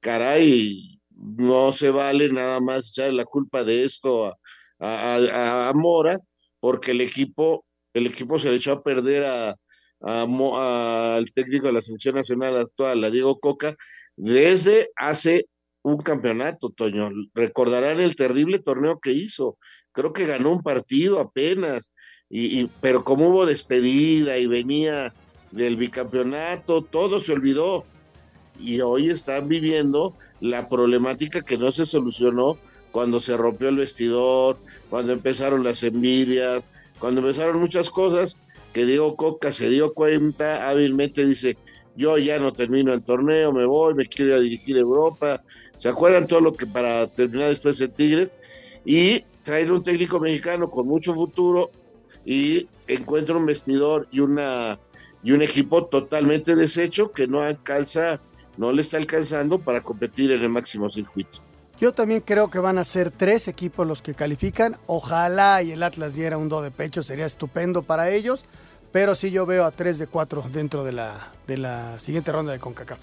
[0.00, 4.36] caray, no se vale nada más echar la culpa de esto a,
[4.80, 6.18] a, a Mora,
[6.58, 7.64] porque el equipo,
[7.94, 9.54] el equipo se le echó a perder a,
[10.00, 13.76] al técnico de la selección nacional actual, a Diego Coca,
[14.16, 15.46] desde hace
[15.92, 17.10] un campeonato, Toño.
[17.34, 19.58] Recordarán el terrible torneo que hizo.
[19.92, 21.92] Creo que ganó un partido apenas,
[22.30, 25.14] y, pero como hubo despedida y venía
[25.50, 27.84] del bicampeonato, todo se olvidó.
[28.60, 32.58] Y hoy están viviendo la problemática que no se solucionó
[32.90, 34.58] cuando se rompió el vestidor,
[34.90, 36.64] cuando empezaron las envidias,
[36.98, 38.38] cuando empezaron muchas cosas
[38.72, 41.56] que Diego Coca se dio cuenta, hábilmente dice,
[41.96, 45.42] yo ya no termino el torneo, me voy, me quiero ir a dirigir Europa,
[45.78, 48.34] ¿Se acuerdan todo lo que para terminar después en Tigres?
[48.84, 51.70] Y traer un técnico mexicano con mucho futuro
[52.24, 54.78] y encuentra un vestidor y una
[55.22, 58.20] y un equipo totalmente deshecho que no alcanza,
[58.56, 61.40] no le está alcanzando para competir en el máximo circuito.
[61.80, 64.76] Yo también creo que van a ser tres equipos los que califican.
[64.86, 68.44] Ojalá y el Atlas diera un do de pecho, sería estupendo para ellos.
[68.90, 72.52] Pero sí yo veo a tres de cuatro dentro de la, de la siguiente ronda
[72.52, 72.98] de CONCACAF.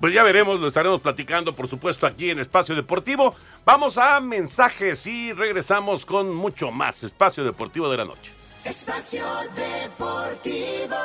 [0.00, 3.34] Pues ya veremos, lo estaremos platicando, por supuesto, aquí en Espacio Deportivo.
[3.64, 8.30] Vamos a mensajes y regresamos con mucho más Espacio Deportivo de la Noche.
[8.64, 9.24] Espacio
[9.54, 10.96] Deportivo.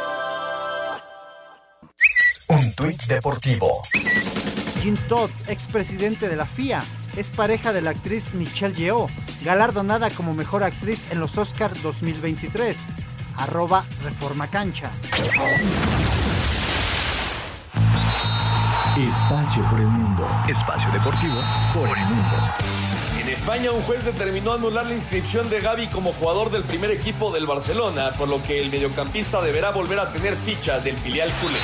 [2.49, 3.81] Un tuit deportivo.
[4.81, 6.83] Jim Todd, expresidente de la FIA,
[7.15, 9.07] es pareja de la actriz Michelle Yeoh,
[9.45, 12.77] galardonada como mejor actriz en los Oscars 2023.
[13.37, 14.91] Arroba Reforma Cancha.
[18.97, 20.27] Espacio por el mundo.
[20.49, 21.41] Espacio deportivo
[21.73, 22.35] por el mundo.
[23.21, 27.31] En España, un juez determinó anular la inscripción de Gaby como jugador del primer equipo
[27.31, 31.59] del Barcelona, por lo que el mediocampista deberá volver a tener ficha del filial culé.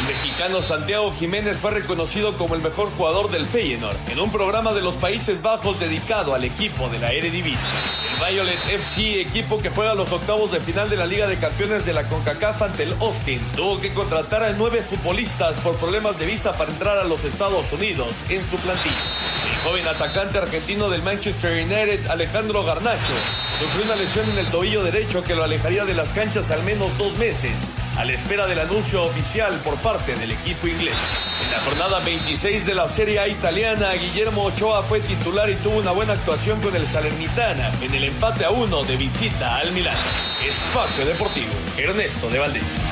[0.00, 4.72] El mexicano Santiago Jiménez fue reconocido como el mejor jugador del Feyenoord en un programa
[4.72, 7.68] de los Países Bajos dedicado al equipo de la Eredivisie.
[8.14, 11.84] El Violet FC, equipo que juega los octavos de final de la Liga de Campeones
[11.84, 16.24] de la CONCACAF ante el Austin, tuvo que contratar a nueve futbolistas por problemas de
[16.24, 19.04] visa para entrar a los Estados Unidos en su plantilla.
[19.52, 23.12] El joven atacante argentino del Manchester United, Alejandro Garnacho,
[23.60, 26.96] sufrió una lesión en el tobillo derecho que lo alejaría de las canchas al menos
[26.96, 27.68] dos meses,
[28.00, 30.96] a la espera del anuncio oficial por parte del equipo inglés.
[31.44, 35.90] En la jornada 26 de la Serie italiana, Guillermo Ochoa fue titular y tuvo una
[35.90, 39.98] buena actuación con el Salernitana en el empate a uno de visita al Milán.
[40.42, 42.88] Espacio Deportivo, Ernesto de Valdés.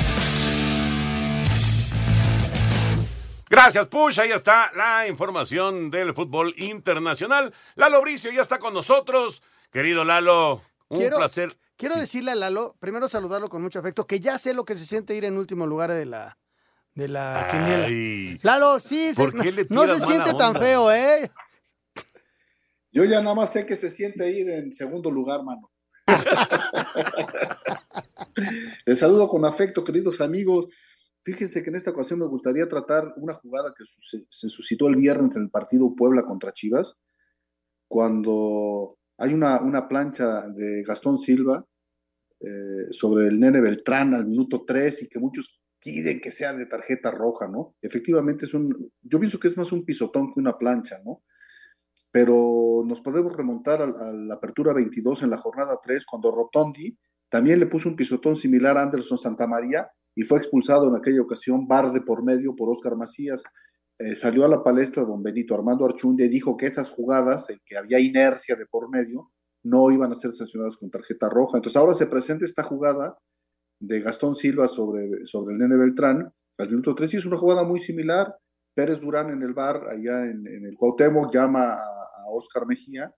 [3.48, 4.20] Gracias, Push.
[4.20, 7.54] Ahí está la información del fútbol internacional.
[7.76, 9.42] Lalo Bricio ya está con nosotros.
[9.72, 11.56] Querido Lalo, un Quiero- placer.
[11.76, 14.84] Quiero decirle a Lalo, primero saludarlo con mucho afecto, que ya sé lo que se
[14.84, 16.38] siente ir en último lugar de la,
[16.94, 17.84] de la.
[17.84, 21.30] Ay, Lalo, sí, se- ¿Por qué le no se siente tan feo, ¿eh?
[22.90, 25.70] Yo ya nada más sé que se siente ir en segundo lugar, mano.
[28.86, 30.66] Les saludo con afecto, queridos amigos.
[31.22, 33.84] Fíjense que en esta ocasión me gustaría tratar una jugada que
[34.30, 36.96] se suscitó el viernes en el partido Puebla contra Chivas,
[37.86, 41.64] cuando hay una, una plancha de Gastón Silva
[42.40, 46.66] eh, sobre el nene Beltrán al minuto 3 y que muchos quieren que sea de
[46.66, 47.74] tarjeta roja, ¿no?
[47.82, 51.22] Efectivamente es un, yo pienso que es más un pisotón que una plancha, ¿no?
[52.12, 56.96] Pero nos podemos remontar a, la apertura 22 en la jornada 3, cuando Rotondi
[57.28, 61.66] también le puso un pisotón similar a Anderson Santamaría y fue expulsado en aquella ocasión,
[61.66, 63.42] bar de por medio por Oscar Macías.
[64.00, 67.60] Eh, salió a la palestra don Benito Armando Archundia y dijo que esas jugadas, en
[67.66, 69.32] que había inercia de por medio,
[69.64, 71.58] no iban a ser sancionadas con tarjeta roja.
[71.58, 73.18] Entonces ahora se presenta esta jugada
[73.80, 77.64] de Gastón Silva sobre, sobre el Nene Beltrán, al minuto 3, y es una jugada
[77.64, 78.36] muy similar.
[78.74, 83.12] Pérez Durán en el bar, allá en, el Cuauhtémoc, llama a, a, Oscar Mejía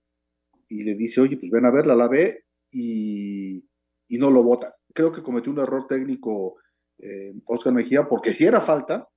[0.67, 3.63] y le dice, oye, pues ven a verla, la ve y,
[4.07, 4.75] y no lo vota.
[4.93, 6.55] Creo que cometió un error técnico
[6.97, 9.07] eh, Oscar Mejía, porque sí era falta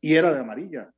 [0.00, 0.92] y era de amarilla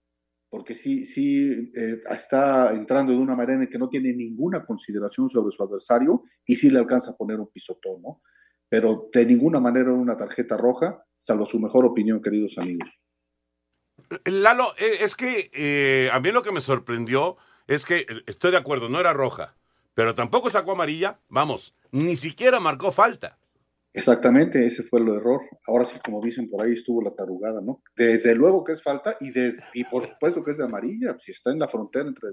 [0.49, 5.29] porque sí, sí eh, está entrando de una manera en que no tiene ninguna consideración
[5.29, 8.23] sobre su adversario y sí le alcanza a poner un pisotón, ¿no?
[8.69, 12.89] Pero de ninguna manera una tarjeta roja, salvo su mejor opinión, queridos amigos.
[14.25, 17.37] Lalo, eh, es que eh, a mí lo que me sorprendió
[17.67, 19.57] es que estoy de acuerdo, no era roja,
[19.95, 23.39] pero tampoco sacó amarilla, vamos, ni siquiera marcó falta.
[23.97, 25.41] Exactamente, ese fue el error.
[25.67, 27.83] Ahora sí, como dicen por ahí, estuvo la tarugada, ¿no?
[27.97, 31.31] Desde luego que es falta y, de, y por supuesto que es de amarilla, si
[31.31, 32.29] está en la frontera entre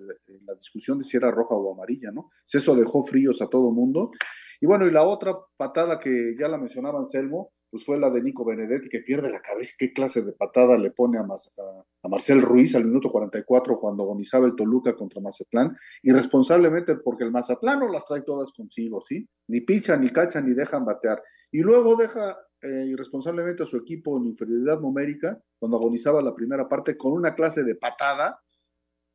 [0.46, 2.32] la discusión de si era roja o amarilla, ¿no?
[2.52, 4.12] Eso dejó fríos a todo mundo.
[4.60, 8.22] Y bueno, y la otra patada que ya la mencionaba Anselmo, pues fue la de
[8.22, 9.74] Nico Benedetti, que pierde la cabeza.
[9.80, 14.04] ¿Qué clase de patada le pone a, a, a Marcel Ruiz al minuto 44 cuando
[14.04, 15.78] agonizaba el Toluca contra Mazatlán?
[16.02, 19.30] Irresponsablemente porque el Mazatlán no las trae todas consigo, ¿sí?
[19.48, 21.24] Ni pichan, ni cachan, ni dejan batear
[21.54, 26.68] y luego deja eh, irresponsablemente a su equipo en inferioridad numérica cuando agonizaba la primera
[26.68, 28.42] parte con una clase de patada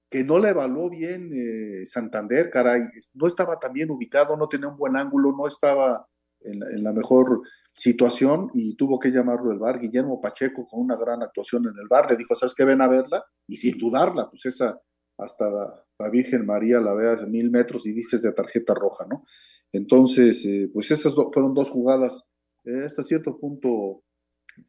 [0.08, 2.82] que no le evaluó bien eh, Santander, caray,
[3.14, 6.06] no estaba tan bien ubicado, no tenía un buen ángulo, no estaba
[6.40, 7.42] en, en, la mejor
[7.74, 9.80] situación y tuvo que llamarlo el bar.
[9.80, 12.64] Guillermo Pacheco con una gran actuación en el bar le dijo, ¿sabes qué?
[12.64, 14.80] Ven a verla y sin dudarla, pues esa
[15.18, 19.04] hasta la, la Virgen María la ve a mil metros y dices de tarjeta roja,
[19.10, 19.24] ¿no?
[19.72, 22.24] Entonces, eh, pues esas fueron dos jugadas
[22.64, 24.02] eh, hasta cierto punto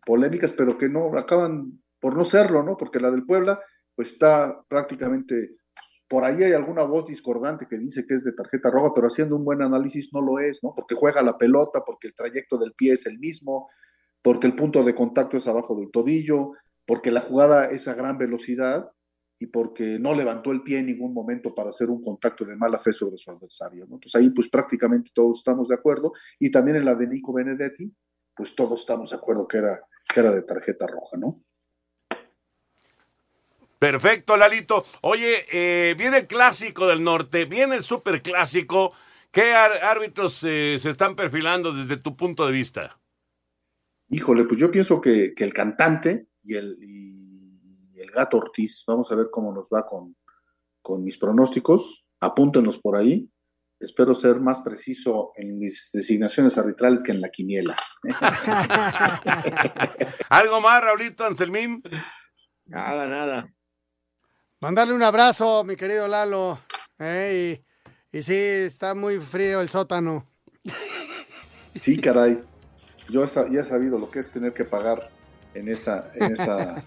[0.06, 2.78] polémicas, pero que no acaban por no serlo, ¿no?
[2.78, 3.60] Porque la del Puebla,
[3.96, 5.56] pues está prácticamente,
[6.08, 9.36] por ahí hay alguna voz discordante que dice que es de tarjeta roja, pero haciendo
[9.36, 10.74] un buen análisis no lo es, ¿no?
[10.76, 13.70] Porque juega la pelota, porque el trayecto del pie es el mismo,
[14.22, 16.52] porque el punto de contacto es abajo del tobillo,
[16.86, 18.92] porque la jugada es a gran velocidad
[19.40, 22.78] y porque no levantó el pie en ningún momento para hacer un contacto de mala
[22.78, 23.86] fe sobre su adversario.
[23.88, 23.96] ¿no?
[23.96, 27.92] Entonces ahí pues prácticamente todos estamos de acuerdo y también en la de Nico Benedetti,
[28.36, 29.82] pues todos estamos de acuerdo que era,
[30.14, 31.42] que era de tarjeta roja, ¿no?
[33.80, 34.84] Perfecto, Lalito.
[35.02, 38.92] Oye, eh, viene el clásico del norte, viene el superclásico.
[39.32, 43.00] ¿Qué árbitros eh, se están perfilando desde tu punto de vista?
[44.10, 47.19] Híjole, pues yo pienso que, que el cantante y el, y
[48.10, 50.16] el gato Ortiz, vamos a ver cómo nos va con,
[50.82, 52.08] con mis pronósticos.
[52.20, 53.30] Apúntenos por ahí.
[53.80, 57.78] Espero ser más preciso en mis designaciones arbitrales que en la quiniela.
[60.30, 61.82] ¿Algo más, Raulito Anselmín?
[62.66, 63.54] Nada, nada.
[64.62, 66.60] Mandarle un abrazo, mi querido Lalo.
[66.98, 67.64] Eh,
[68.12, 70.28] y, y, sí, está muy frío el sótano.
[71.76, 72.44] Sí, caray.
[73.10, 75.12] Yo ya he sabido lo que es tener que pagar
[75.54, 76.84] en esa, en esa,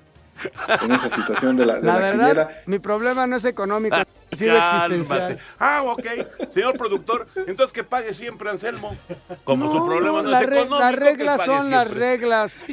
[0.83, 2.51] en esa situación de la, de la, la verdad, quiniela.
[2.66, 4.07] Mi problema no es económico, ha
[4.37, 5.39] sido existencial.
[5.59, 6.07] Ah, ok.
[6.53, 8.97] Señor productor, entonces que pague siempre Anselmo.
[9.45, 10.78] Como No, su problema no, la es económico.
[10.78, 11.99] Las reglas son las siempre.
[12.11, 12.64] reglas.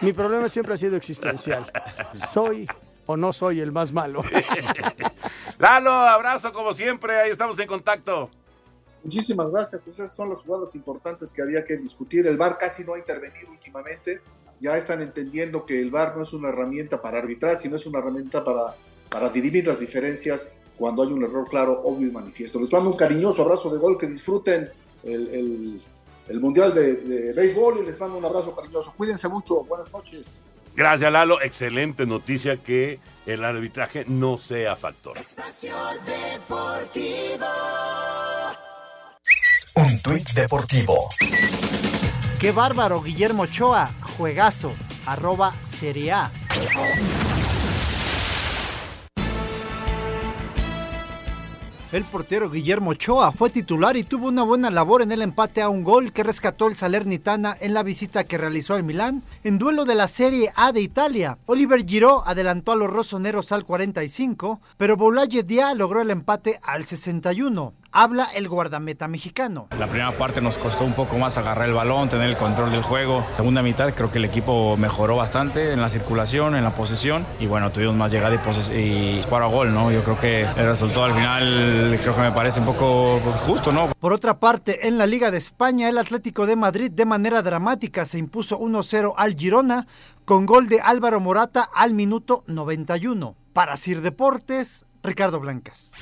[0.00, 1.70] Mi problema siempre ha sido existencial.
[2.32, 2.66] Soy
[3.06, 4.22] o no soy el más malo.
[5.58, 7.20] Lalo, abrazo como siempre.
[7.20, 8.30] Ahí estamos en contacto.
[9.04, 9.80] Muchísimas gracias.
[9.84, 12.26] Pues esas son las jugadas importantes que había que discutir.
[12.26, 14.20] El VAR casi no ha intervenido últimamente.
[14.62, 17.98] Ya están entendiendo que el VAR no es una herramienta para arbitrar, sino es una
[17.98, 18.76] herramienta para,
[19.10, 20.48] para dirimir las diferencias
[20.78, 22.60] cuando hay un error claro, obvio y manifiesto.
[22.60, 24.70] Les mando un cariñoso abrazo de gol, que disfruten
[25.02, 25.80] el, el-
[26.28, 28.94] el Mundial de, de Béisbol y les mando un abrazo cariñoso.
[28.96, 29.64] Cuídense mucho.
[29.64, 30.42] Buenas noches.
[30.76, 31.42] Gracias, Lalo.
[31.42, 35.18] Excelente noticia que el arbitraje no sea factor.
[35.18, 35.74] Espacio
[36.06, 37.46] Deportivo.
[39.74, 41.08] Un tuit deportivo.
[42.38, 43.90] Qué bárbaro, Guillermo Ochoa.
[44.16, 44.72] Juegazo.
[45.06, 46.30] Arroba Serie A.
[51.92, 55.68] El portero Guillermo Ochoa fue titular y tuvo una buena labor en el empate a
[55.68, 59.84] un gol que rescató el Salernitana en la visita que realizó al Milán en duelo
[59.84, 61.36] de la Serie A de Italia.
[61.44, 66.84] Oliver Giroud adelantó a los rosoneros al 45, pero Boulaye Dia logró el empate al
[66.84, 69.68] 61 habla el guardameta mexicano.
[69.78, 72.82] La primera parte nos costó un poco más agarrar el balón, tener el control del
[72.82, 73.24] juego.
[73.36, 77.46] Segunda mitad creo que el equipo mejoró bastante en la circulación, en la posesión y
[77.46, 79.90] bueno, tuvimos más llegada y, y a gol, ¿no?
[79.90, 83.72] Yo creo que el resultado al final creo que me parece un poco pues, justo,
[83.72, 83.88] ¿no?
[83.98, 88.04] Por otra parte, en la Liga de España, el Atlético de Madrid de manera dramática
[88.04, 89.86] se impuso 1-0 al Girona
[90.24, 93.34] con gol de Álvaro Morata al minuto 91.
[93.52, 95.92] Para Sir Deportes, Ricardo Blancas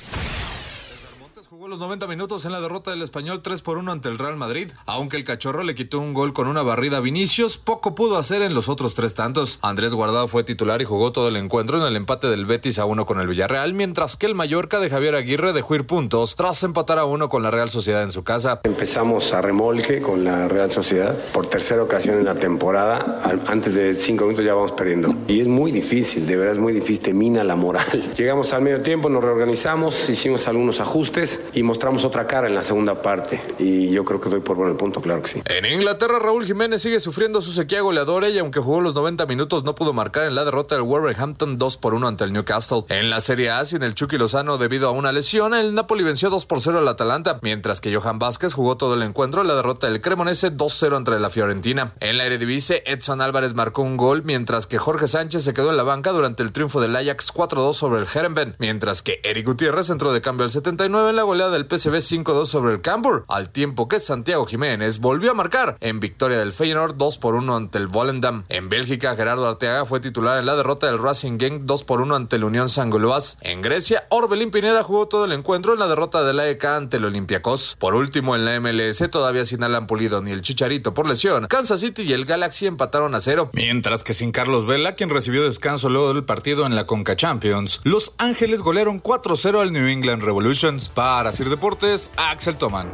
[1.61, 4.35] jugó los 90 minutos en la derrota del español 3 por 1 ante el Real
[4.35, 4.71] Madrid.
[4.87, 8.41] Aunque el cachorro le quitó un gol con una barrida a Vinicius, poco pudo hacer
[8.41, 9.59] en los otros tres tantos.
[9.61, 12.85] Andrés Guardado fue titular y jugó todo el encuentro en el empate del Betis a
[12.85, 16.63] 1 con el Villarreal, mientras que el Mallorca de Javier Aguirre dejó ir puntos tras
[16.63, 18.61] empatar a 1 con la Real Sociedad en su casa.
[18.63, 23.21] Empezamos a remolque con la Real Sociedad por tercera ocasión en la temporada.
[23.45, 25.13] Antes de cinco minutos ya vamos perdiendo.
[25.27, 27.85] Y es muy difícil, de verdad es muy difícil, mina la moral.
[28.17, 32.63] Llegamos al medio tiempo, nos reorganizamos, hicimos algunos ajustes y mostramos otra cara en la
[32.63, 33.41] segunda parte.
[33.59, 35.41] Y yo creo que doy por bueno el punto, claro que sí.
[35.45, 39.63] En Inglaterra, Raúl Jiménez sigue sufriendo su sequía goleadora y aunque jugó los 90 minutos
[39.63, 42.83] no pudo marcar en la derrota del Wolverhampton 2 por 1 ante el Newcastle.
[42.89, 46.29] En la Serie A, sin el Chucky Lozano debido a una lesión, el Napoli venció
[46.29, 49.55] 2 por 0 al Atalanta, mientras que Johan Vázquez jugó todo el encuentro en la
[49.55, 51.93] derrota del Cremonese 2-0 entre la Fiorentina.
[51.99, 55.77] En la Eredivisie, Edson Álvarez marcó un gol, mientras que Jorge Sánchez se quedó en
[55.77, 59.89] la banca durante el triunfo del Ajax 4-2 sobre el Herenben, mientras que Eric Gutiérrez
[59.89, 63.49] entró de cambio al 79 en la goleada del PSV 5-2 sobre el Cambur, al
[63.49, 67.77] tiempo que Santiago Jiménez volvió a marcar en victoria del Feyenoord 2 por 1 ante
[67.77, 68.43] el Volendam.
[68.49, 72.15] En Bélgica, Gerardo Arteaga fue titular en la derrota del Racing Gang 2 por 1
[72.15, 73.37] ante el Unión Sangoloas.
[73.41, 77.05] En Grecia, Orbelín Pineda jugó todo el encuentro en la derrota del AEK ante el
[77.05, 77.75] Olympiacos.
[77.79, 81.79] Por último, en la MLS, todavía sin Alan Pulido ni el Chicharito por lesión, Kansas
[81.79, 83.49] City y el Galaxy empataron a cero.
[83.53, 87.81] Mientras que sin Carlos Vela, quien recibió descanso luego del partido en la Conca Champions,
[87.83, 90.89] Los Ángeles golearon 4-0 al New England Revolutions.
[90.89, 92.91] Para Sir Deportes, Axel Toman.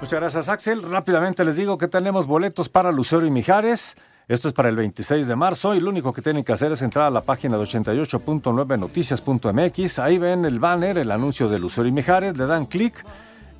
[0.00, 0.82] Muchas gracias, Axel.
[0.82, 3.96] Rápidamente les digo que tenemos boletos para Lucero y Mijares.
[4.26, 6.82] Esto es para el 26 de marzo y lo único que tienen que hacer es
[6.82, 9.98] entrar a la página de 88.9noticias.mx.
[9.98, 13.04] Ahí ven el banner, el anuncio de Lucero y Mijares, le dan clic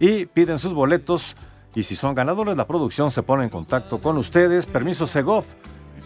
[0.00, 1.36] y piden sus boletos.
[1.74, 4.66] Y si son ganadores, la producción se pone en contacto con ustedes.
[4.66, 5.44] Permiso Segov,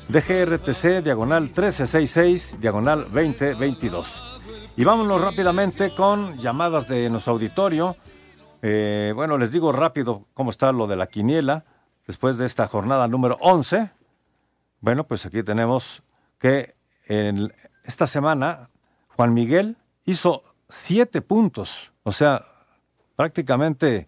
[0.09, 4.28] DGRTC, diagonal 1366, diagonal 2022.
[4.79, 7.97] Y vámonos rápidamente con llamadas de nuestro auditorio.
[8.63, 11.65] Eh, bueno, les digo rápido cómo está lo de la quiniela
[12.07, 13.91] después de esta jornada número 11.
[14.81, 16.05] Bueno, pues aquí tenemos
[16.39, 16.77] que
[17.09, 17.53] en
[17.83, 18.71] esta semana
[19.17, 22.45] Juan Miguel hizo siete puntos, o sea,
[23.17, 24.07] prácticamente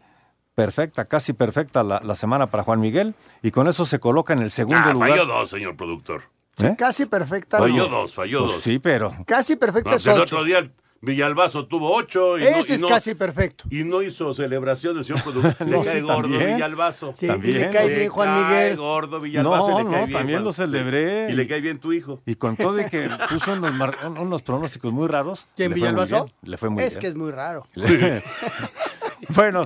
[0.55, 4.53] perfecta, casi perfecta la, semana para Juan Miguel, y con eso se coloca en el
[4.53, 5.11] segundo ah, lugar.
[5.11, 6.23] Falló dos, señor productor.
[6.63, 6.75] ¿Eh?
[6.79, 7.59] Casi perfecta.
[7.59, 8.63] Falló dos, falló pues dos.
[8.63, 9.15] Sí, pero.
[9.27, 10.71] Casi perfecta es El otro día
[11.03, 12.37] Villalbazo tuvo ocho.
[12.39, 13.65] Y Ese no, es no, casi perfecto.
[13.71, 15.55] Y no hizo celebración del señor productor.
[15.67, 16.55] No, le cae sí, gordo también.
[16.57, 17.13] Villalbazo.
[17.15, 18.77] Sí, y le cae bien Juan Le cae Miguel.
[18.77, 19.71] gordo Villalbazo.
[19.71, 21.31] y No, le cae no, bien también Juan- lo celebré.
[21.31, 22.21] Y le cae bien tu hijo.
[22.27, 25.47] Y con todo y que puso unos, mar- unos pronósticos muy raros.
[25.57, 26.25] ¿Quién, le fue muy Villalbazo?
[26.25, 27.01] bien, Le fue muy es bien.
[27.01, 27.67] que es muy raro.
[29.35, 29.65] bueno,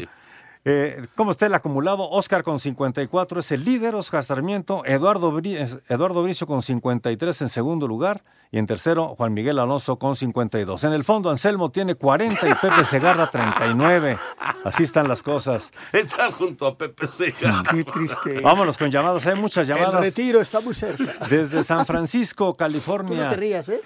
[0.64, 2.08] eh, ¿cómo está el acumulado?
[2.10, 7.48] Oscar con 54 es el líder, Oscar Sarmiento, Eduardo, Bri- Eduardo Bricio con 53 en
[7.48, 8.24] segundo lugar
[8.54, 10.84] y en tercero Juan Miguel Alonso con 52.
[10.84, 14.16] En el fondo Anselmo tiene 40 y Pepe Segarra 39.
[14.62, 15.72] Así están las cosas.
[15.92, 17.64] Estás junto a Pepe Seja.
[17.68, 18.40] Qué triste.
[18.40, 20.00] Vámonos con llamadas, hay muchas El llamadas.
[20.02, 21.26] retiro está muy cerca.
[21.28, 23.30] Desde San Francisco, Tú no California.
[23.30, 23.80] te rías, ¿eh?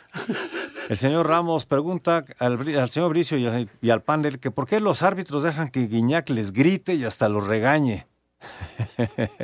[0.91, 4.81] El señor Ramos pregunta al, señor Bricio y, al- y al panel que por qué
[4.81, 8.07] los árbitros dejan que Guiñac les grite y hasta los regañe.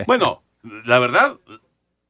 [0.07, 0.43] Bueno,
[0.85, 1.37] la verdad,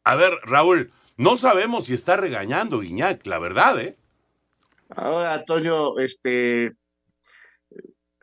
[0.03, 3.97] a ver, Raúl, no sabemos si está regañando Guiñac, la verdad, ¿eh?
[4.91, 6.73] Ahora, Toño, este,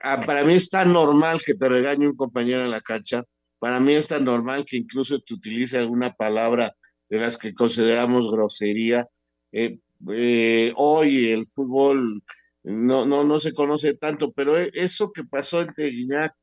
[0.02, 3.24] ah, para mí es tan normal que te regañe un compañero en la cancha.
[3.60, 6.76] Para mí es tan normal que incluso te utilice alguna palabra
[7.10, 9.08] de las que consideramos grosería.
[9.52, 9.80] Eh,
[10.12, 12.24] eh, hoy el fútbol
[12.64, 16.34] no, no, no se conoce tanto, pero e- eso que pasó entre Guiñac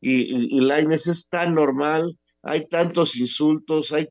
[0.00, 2.18] y, y, y Lainez es tan normal.
[2.42, 4.08] Hay tantos insultos, hay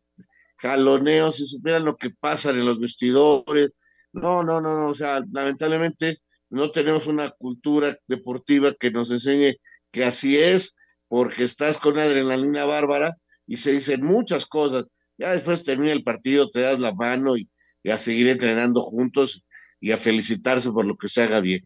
[0.62, 3.72] jaloneos, si supieran lo que pasa en los vestidores.
[4.14, 9.56] No, no, no, no, o sea, lamentablemente no tenemos una cultura deportiva que nos enseñe
[9.92, 10.76] que así es,
[11.08, 14.86] porque estás con una adrenalina bárbara y se dicen muchas cosas.
[15.18, 17.50] Ya después termina el partido, te das la mano y,
[17.84, 19.44] y a seguir entrenando juntos
[19.80, 21.66] y a felicitarse por lo que se haga bien.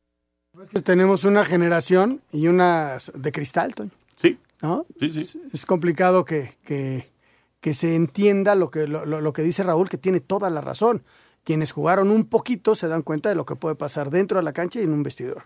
[0.62, 3.92] Es que tenemos una generación y una de cristal, Toño.
[4.22, 4.38] Sí.
[4.62, 4.86] ¿No?
[5.00, 5.20] Sí, sí.
[5.20, 7.08] Es, es complicado que, que,
[7.66, 11.04] que se entienda lo que, lo, lo- que dice Raúl, que tiene toda la razón.
[11.44, 14.54] Quienes jugaron un poquito se dan cuenta de lo que puede pasar dentro de la
[14.54, 15.42] cancha y en un vestidor.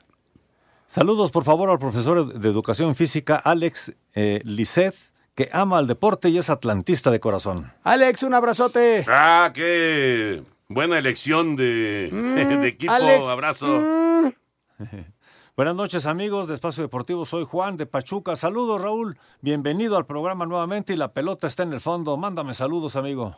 [0.86, 4.94] Saludos, por favor, al profesor de Educación Física, Alex eh, Lisset,
[5.34, 7.72] que ama al deporte y es atlantista de corazón.
[7.86, 9.06] Alex, un abrazote.
[9.08, 12.92] Ah, qué buena elección de, Mm, de equipo.
[12.92, 13.68] Alex, Abrazo.
[13.68, 14.34] mm.
[15.60, 17.26] Buenas noches, amigos de Espacio Deportivo.
[17.26, 18.38] Soy Juan de Pachuca.
[18.38, 19.20] Saludos, Raúl.
[19.42, 22.16] Bienvenido al programa nuevamente y la pelota está en el fondo.
[22.16, 23.38] Mándame saludos, amigo.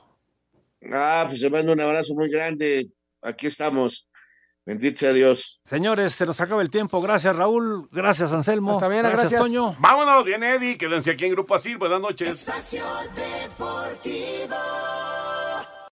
[0.93, 2.91] Ah, pues te mando un abrazo muy grande.
[3.23, 4.07] Aquí estamos.
[4.67, 5.61] Bendito sea Dios.
[5.63, 7.01] Señores, se nos acaba el tiempo.
[7.01, 7.89] Gracias, Raúl.
[7.91, 8.73] Gracias, Anselmo.
[8.73, 9.41] Hasta mañana, gracias, gracias.
[9.41, 9.75] Toño.
[9.79, 10.77] Vámonos, viene Eddie.
[10.77, 11.79] Quédense aquí en Grupo Asir.
[11.79, 12.41] Buenas noches.
[12.41, 14.70] Espacio Deportivo.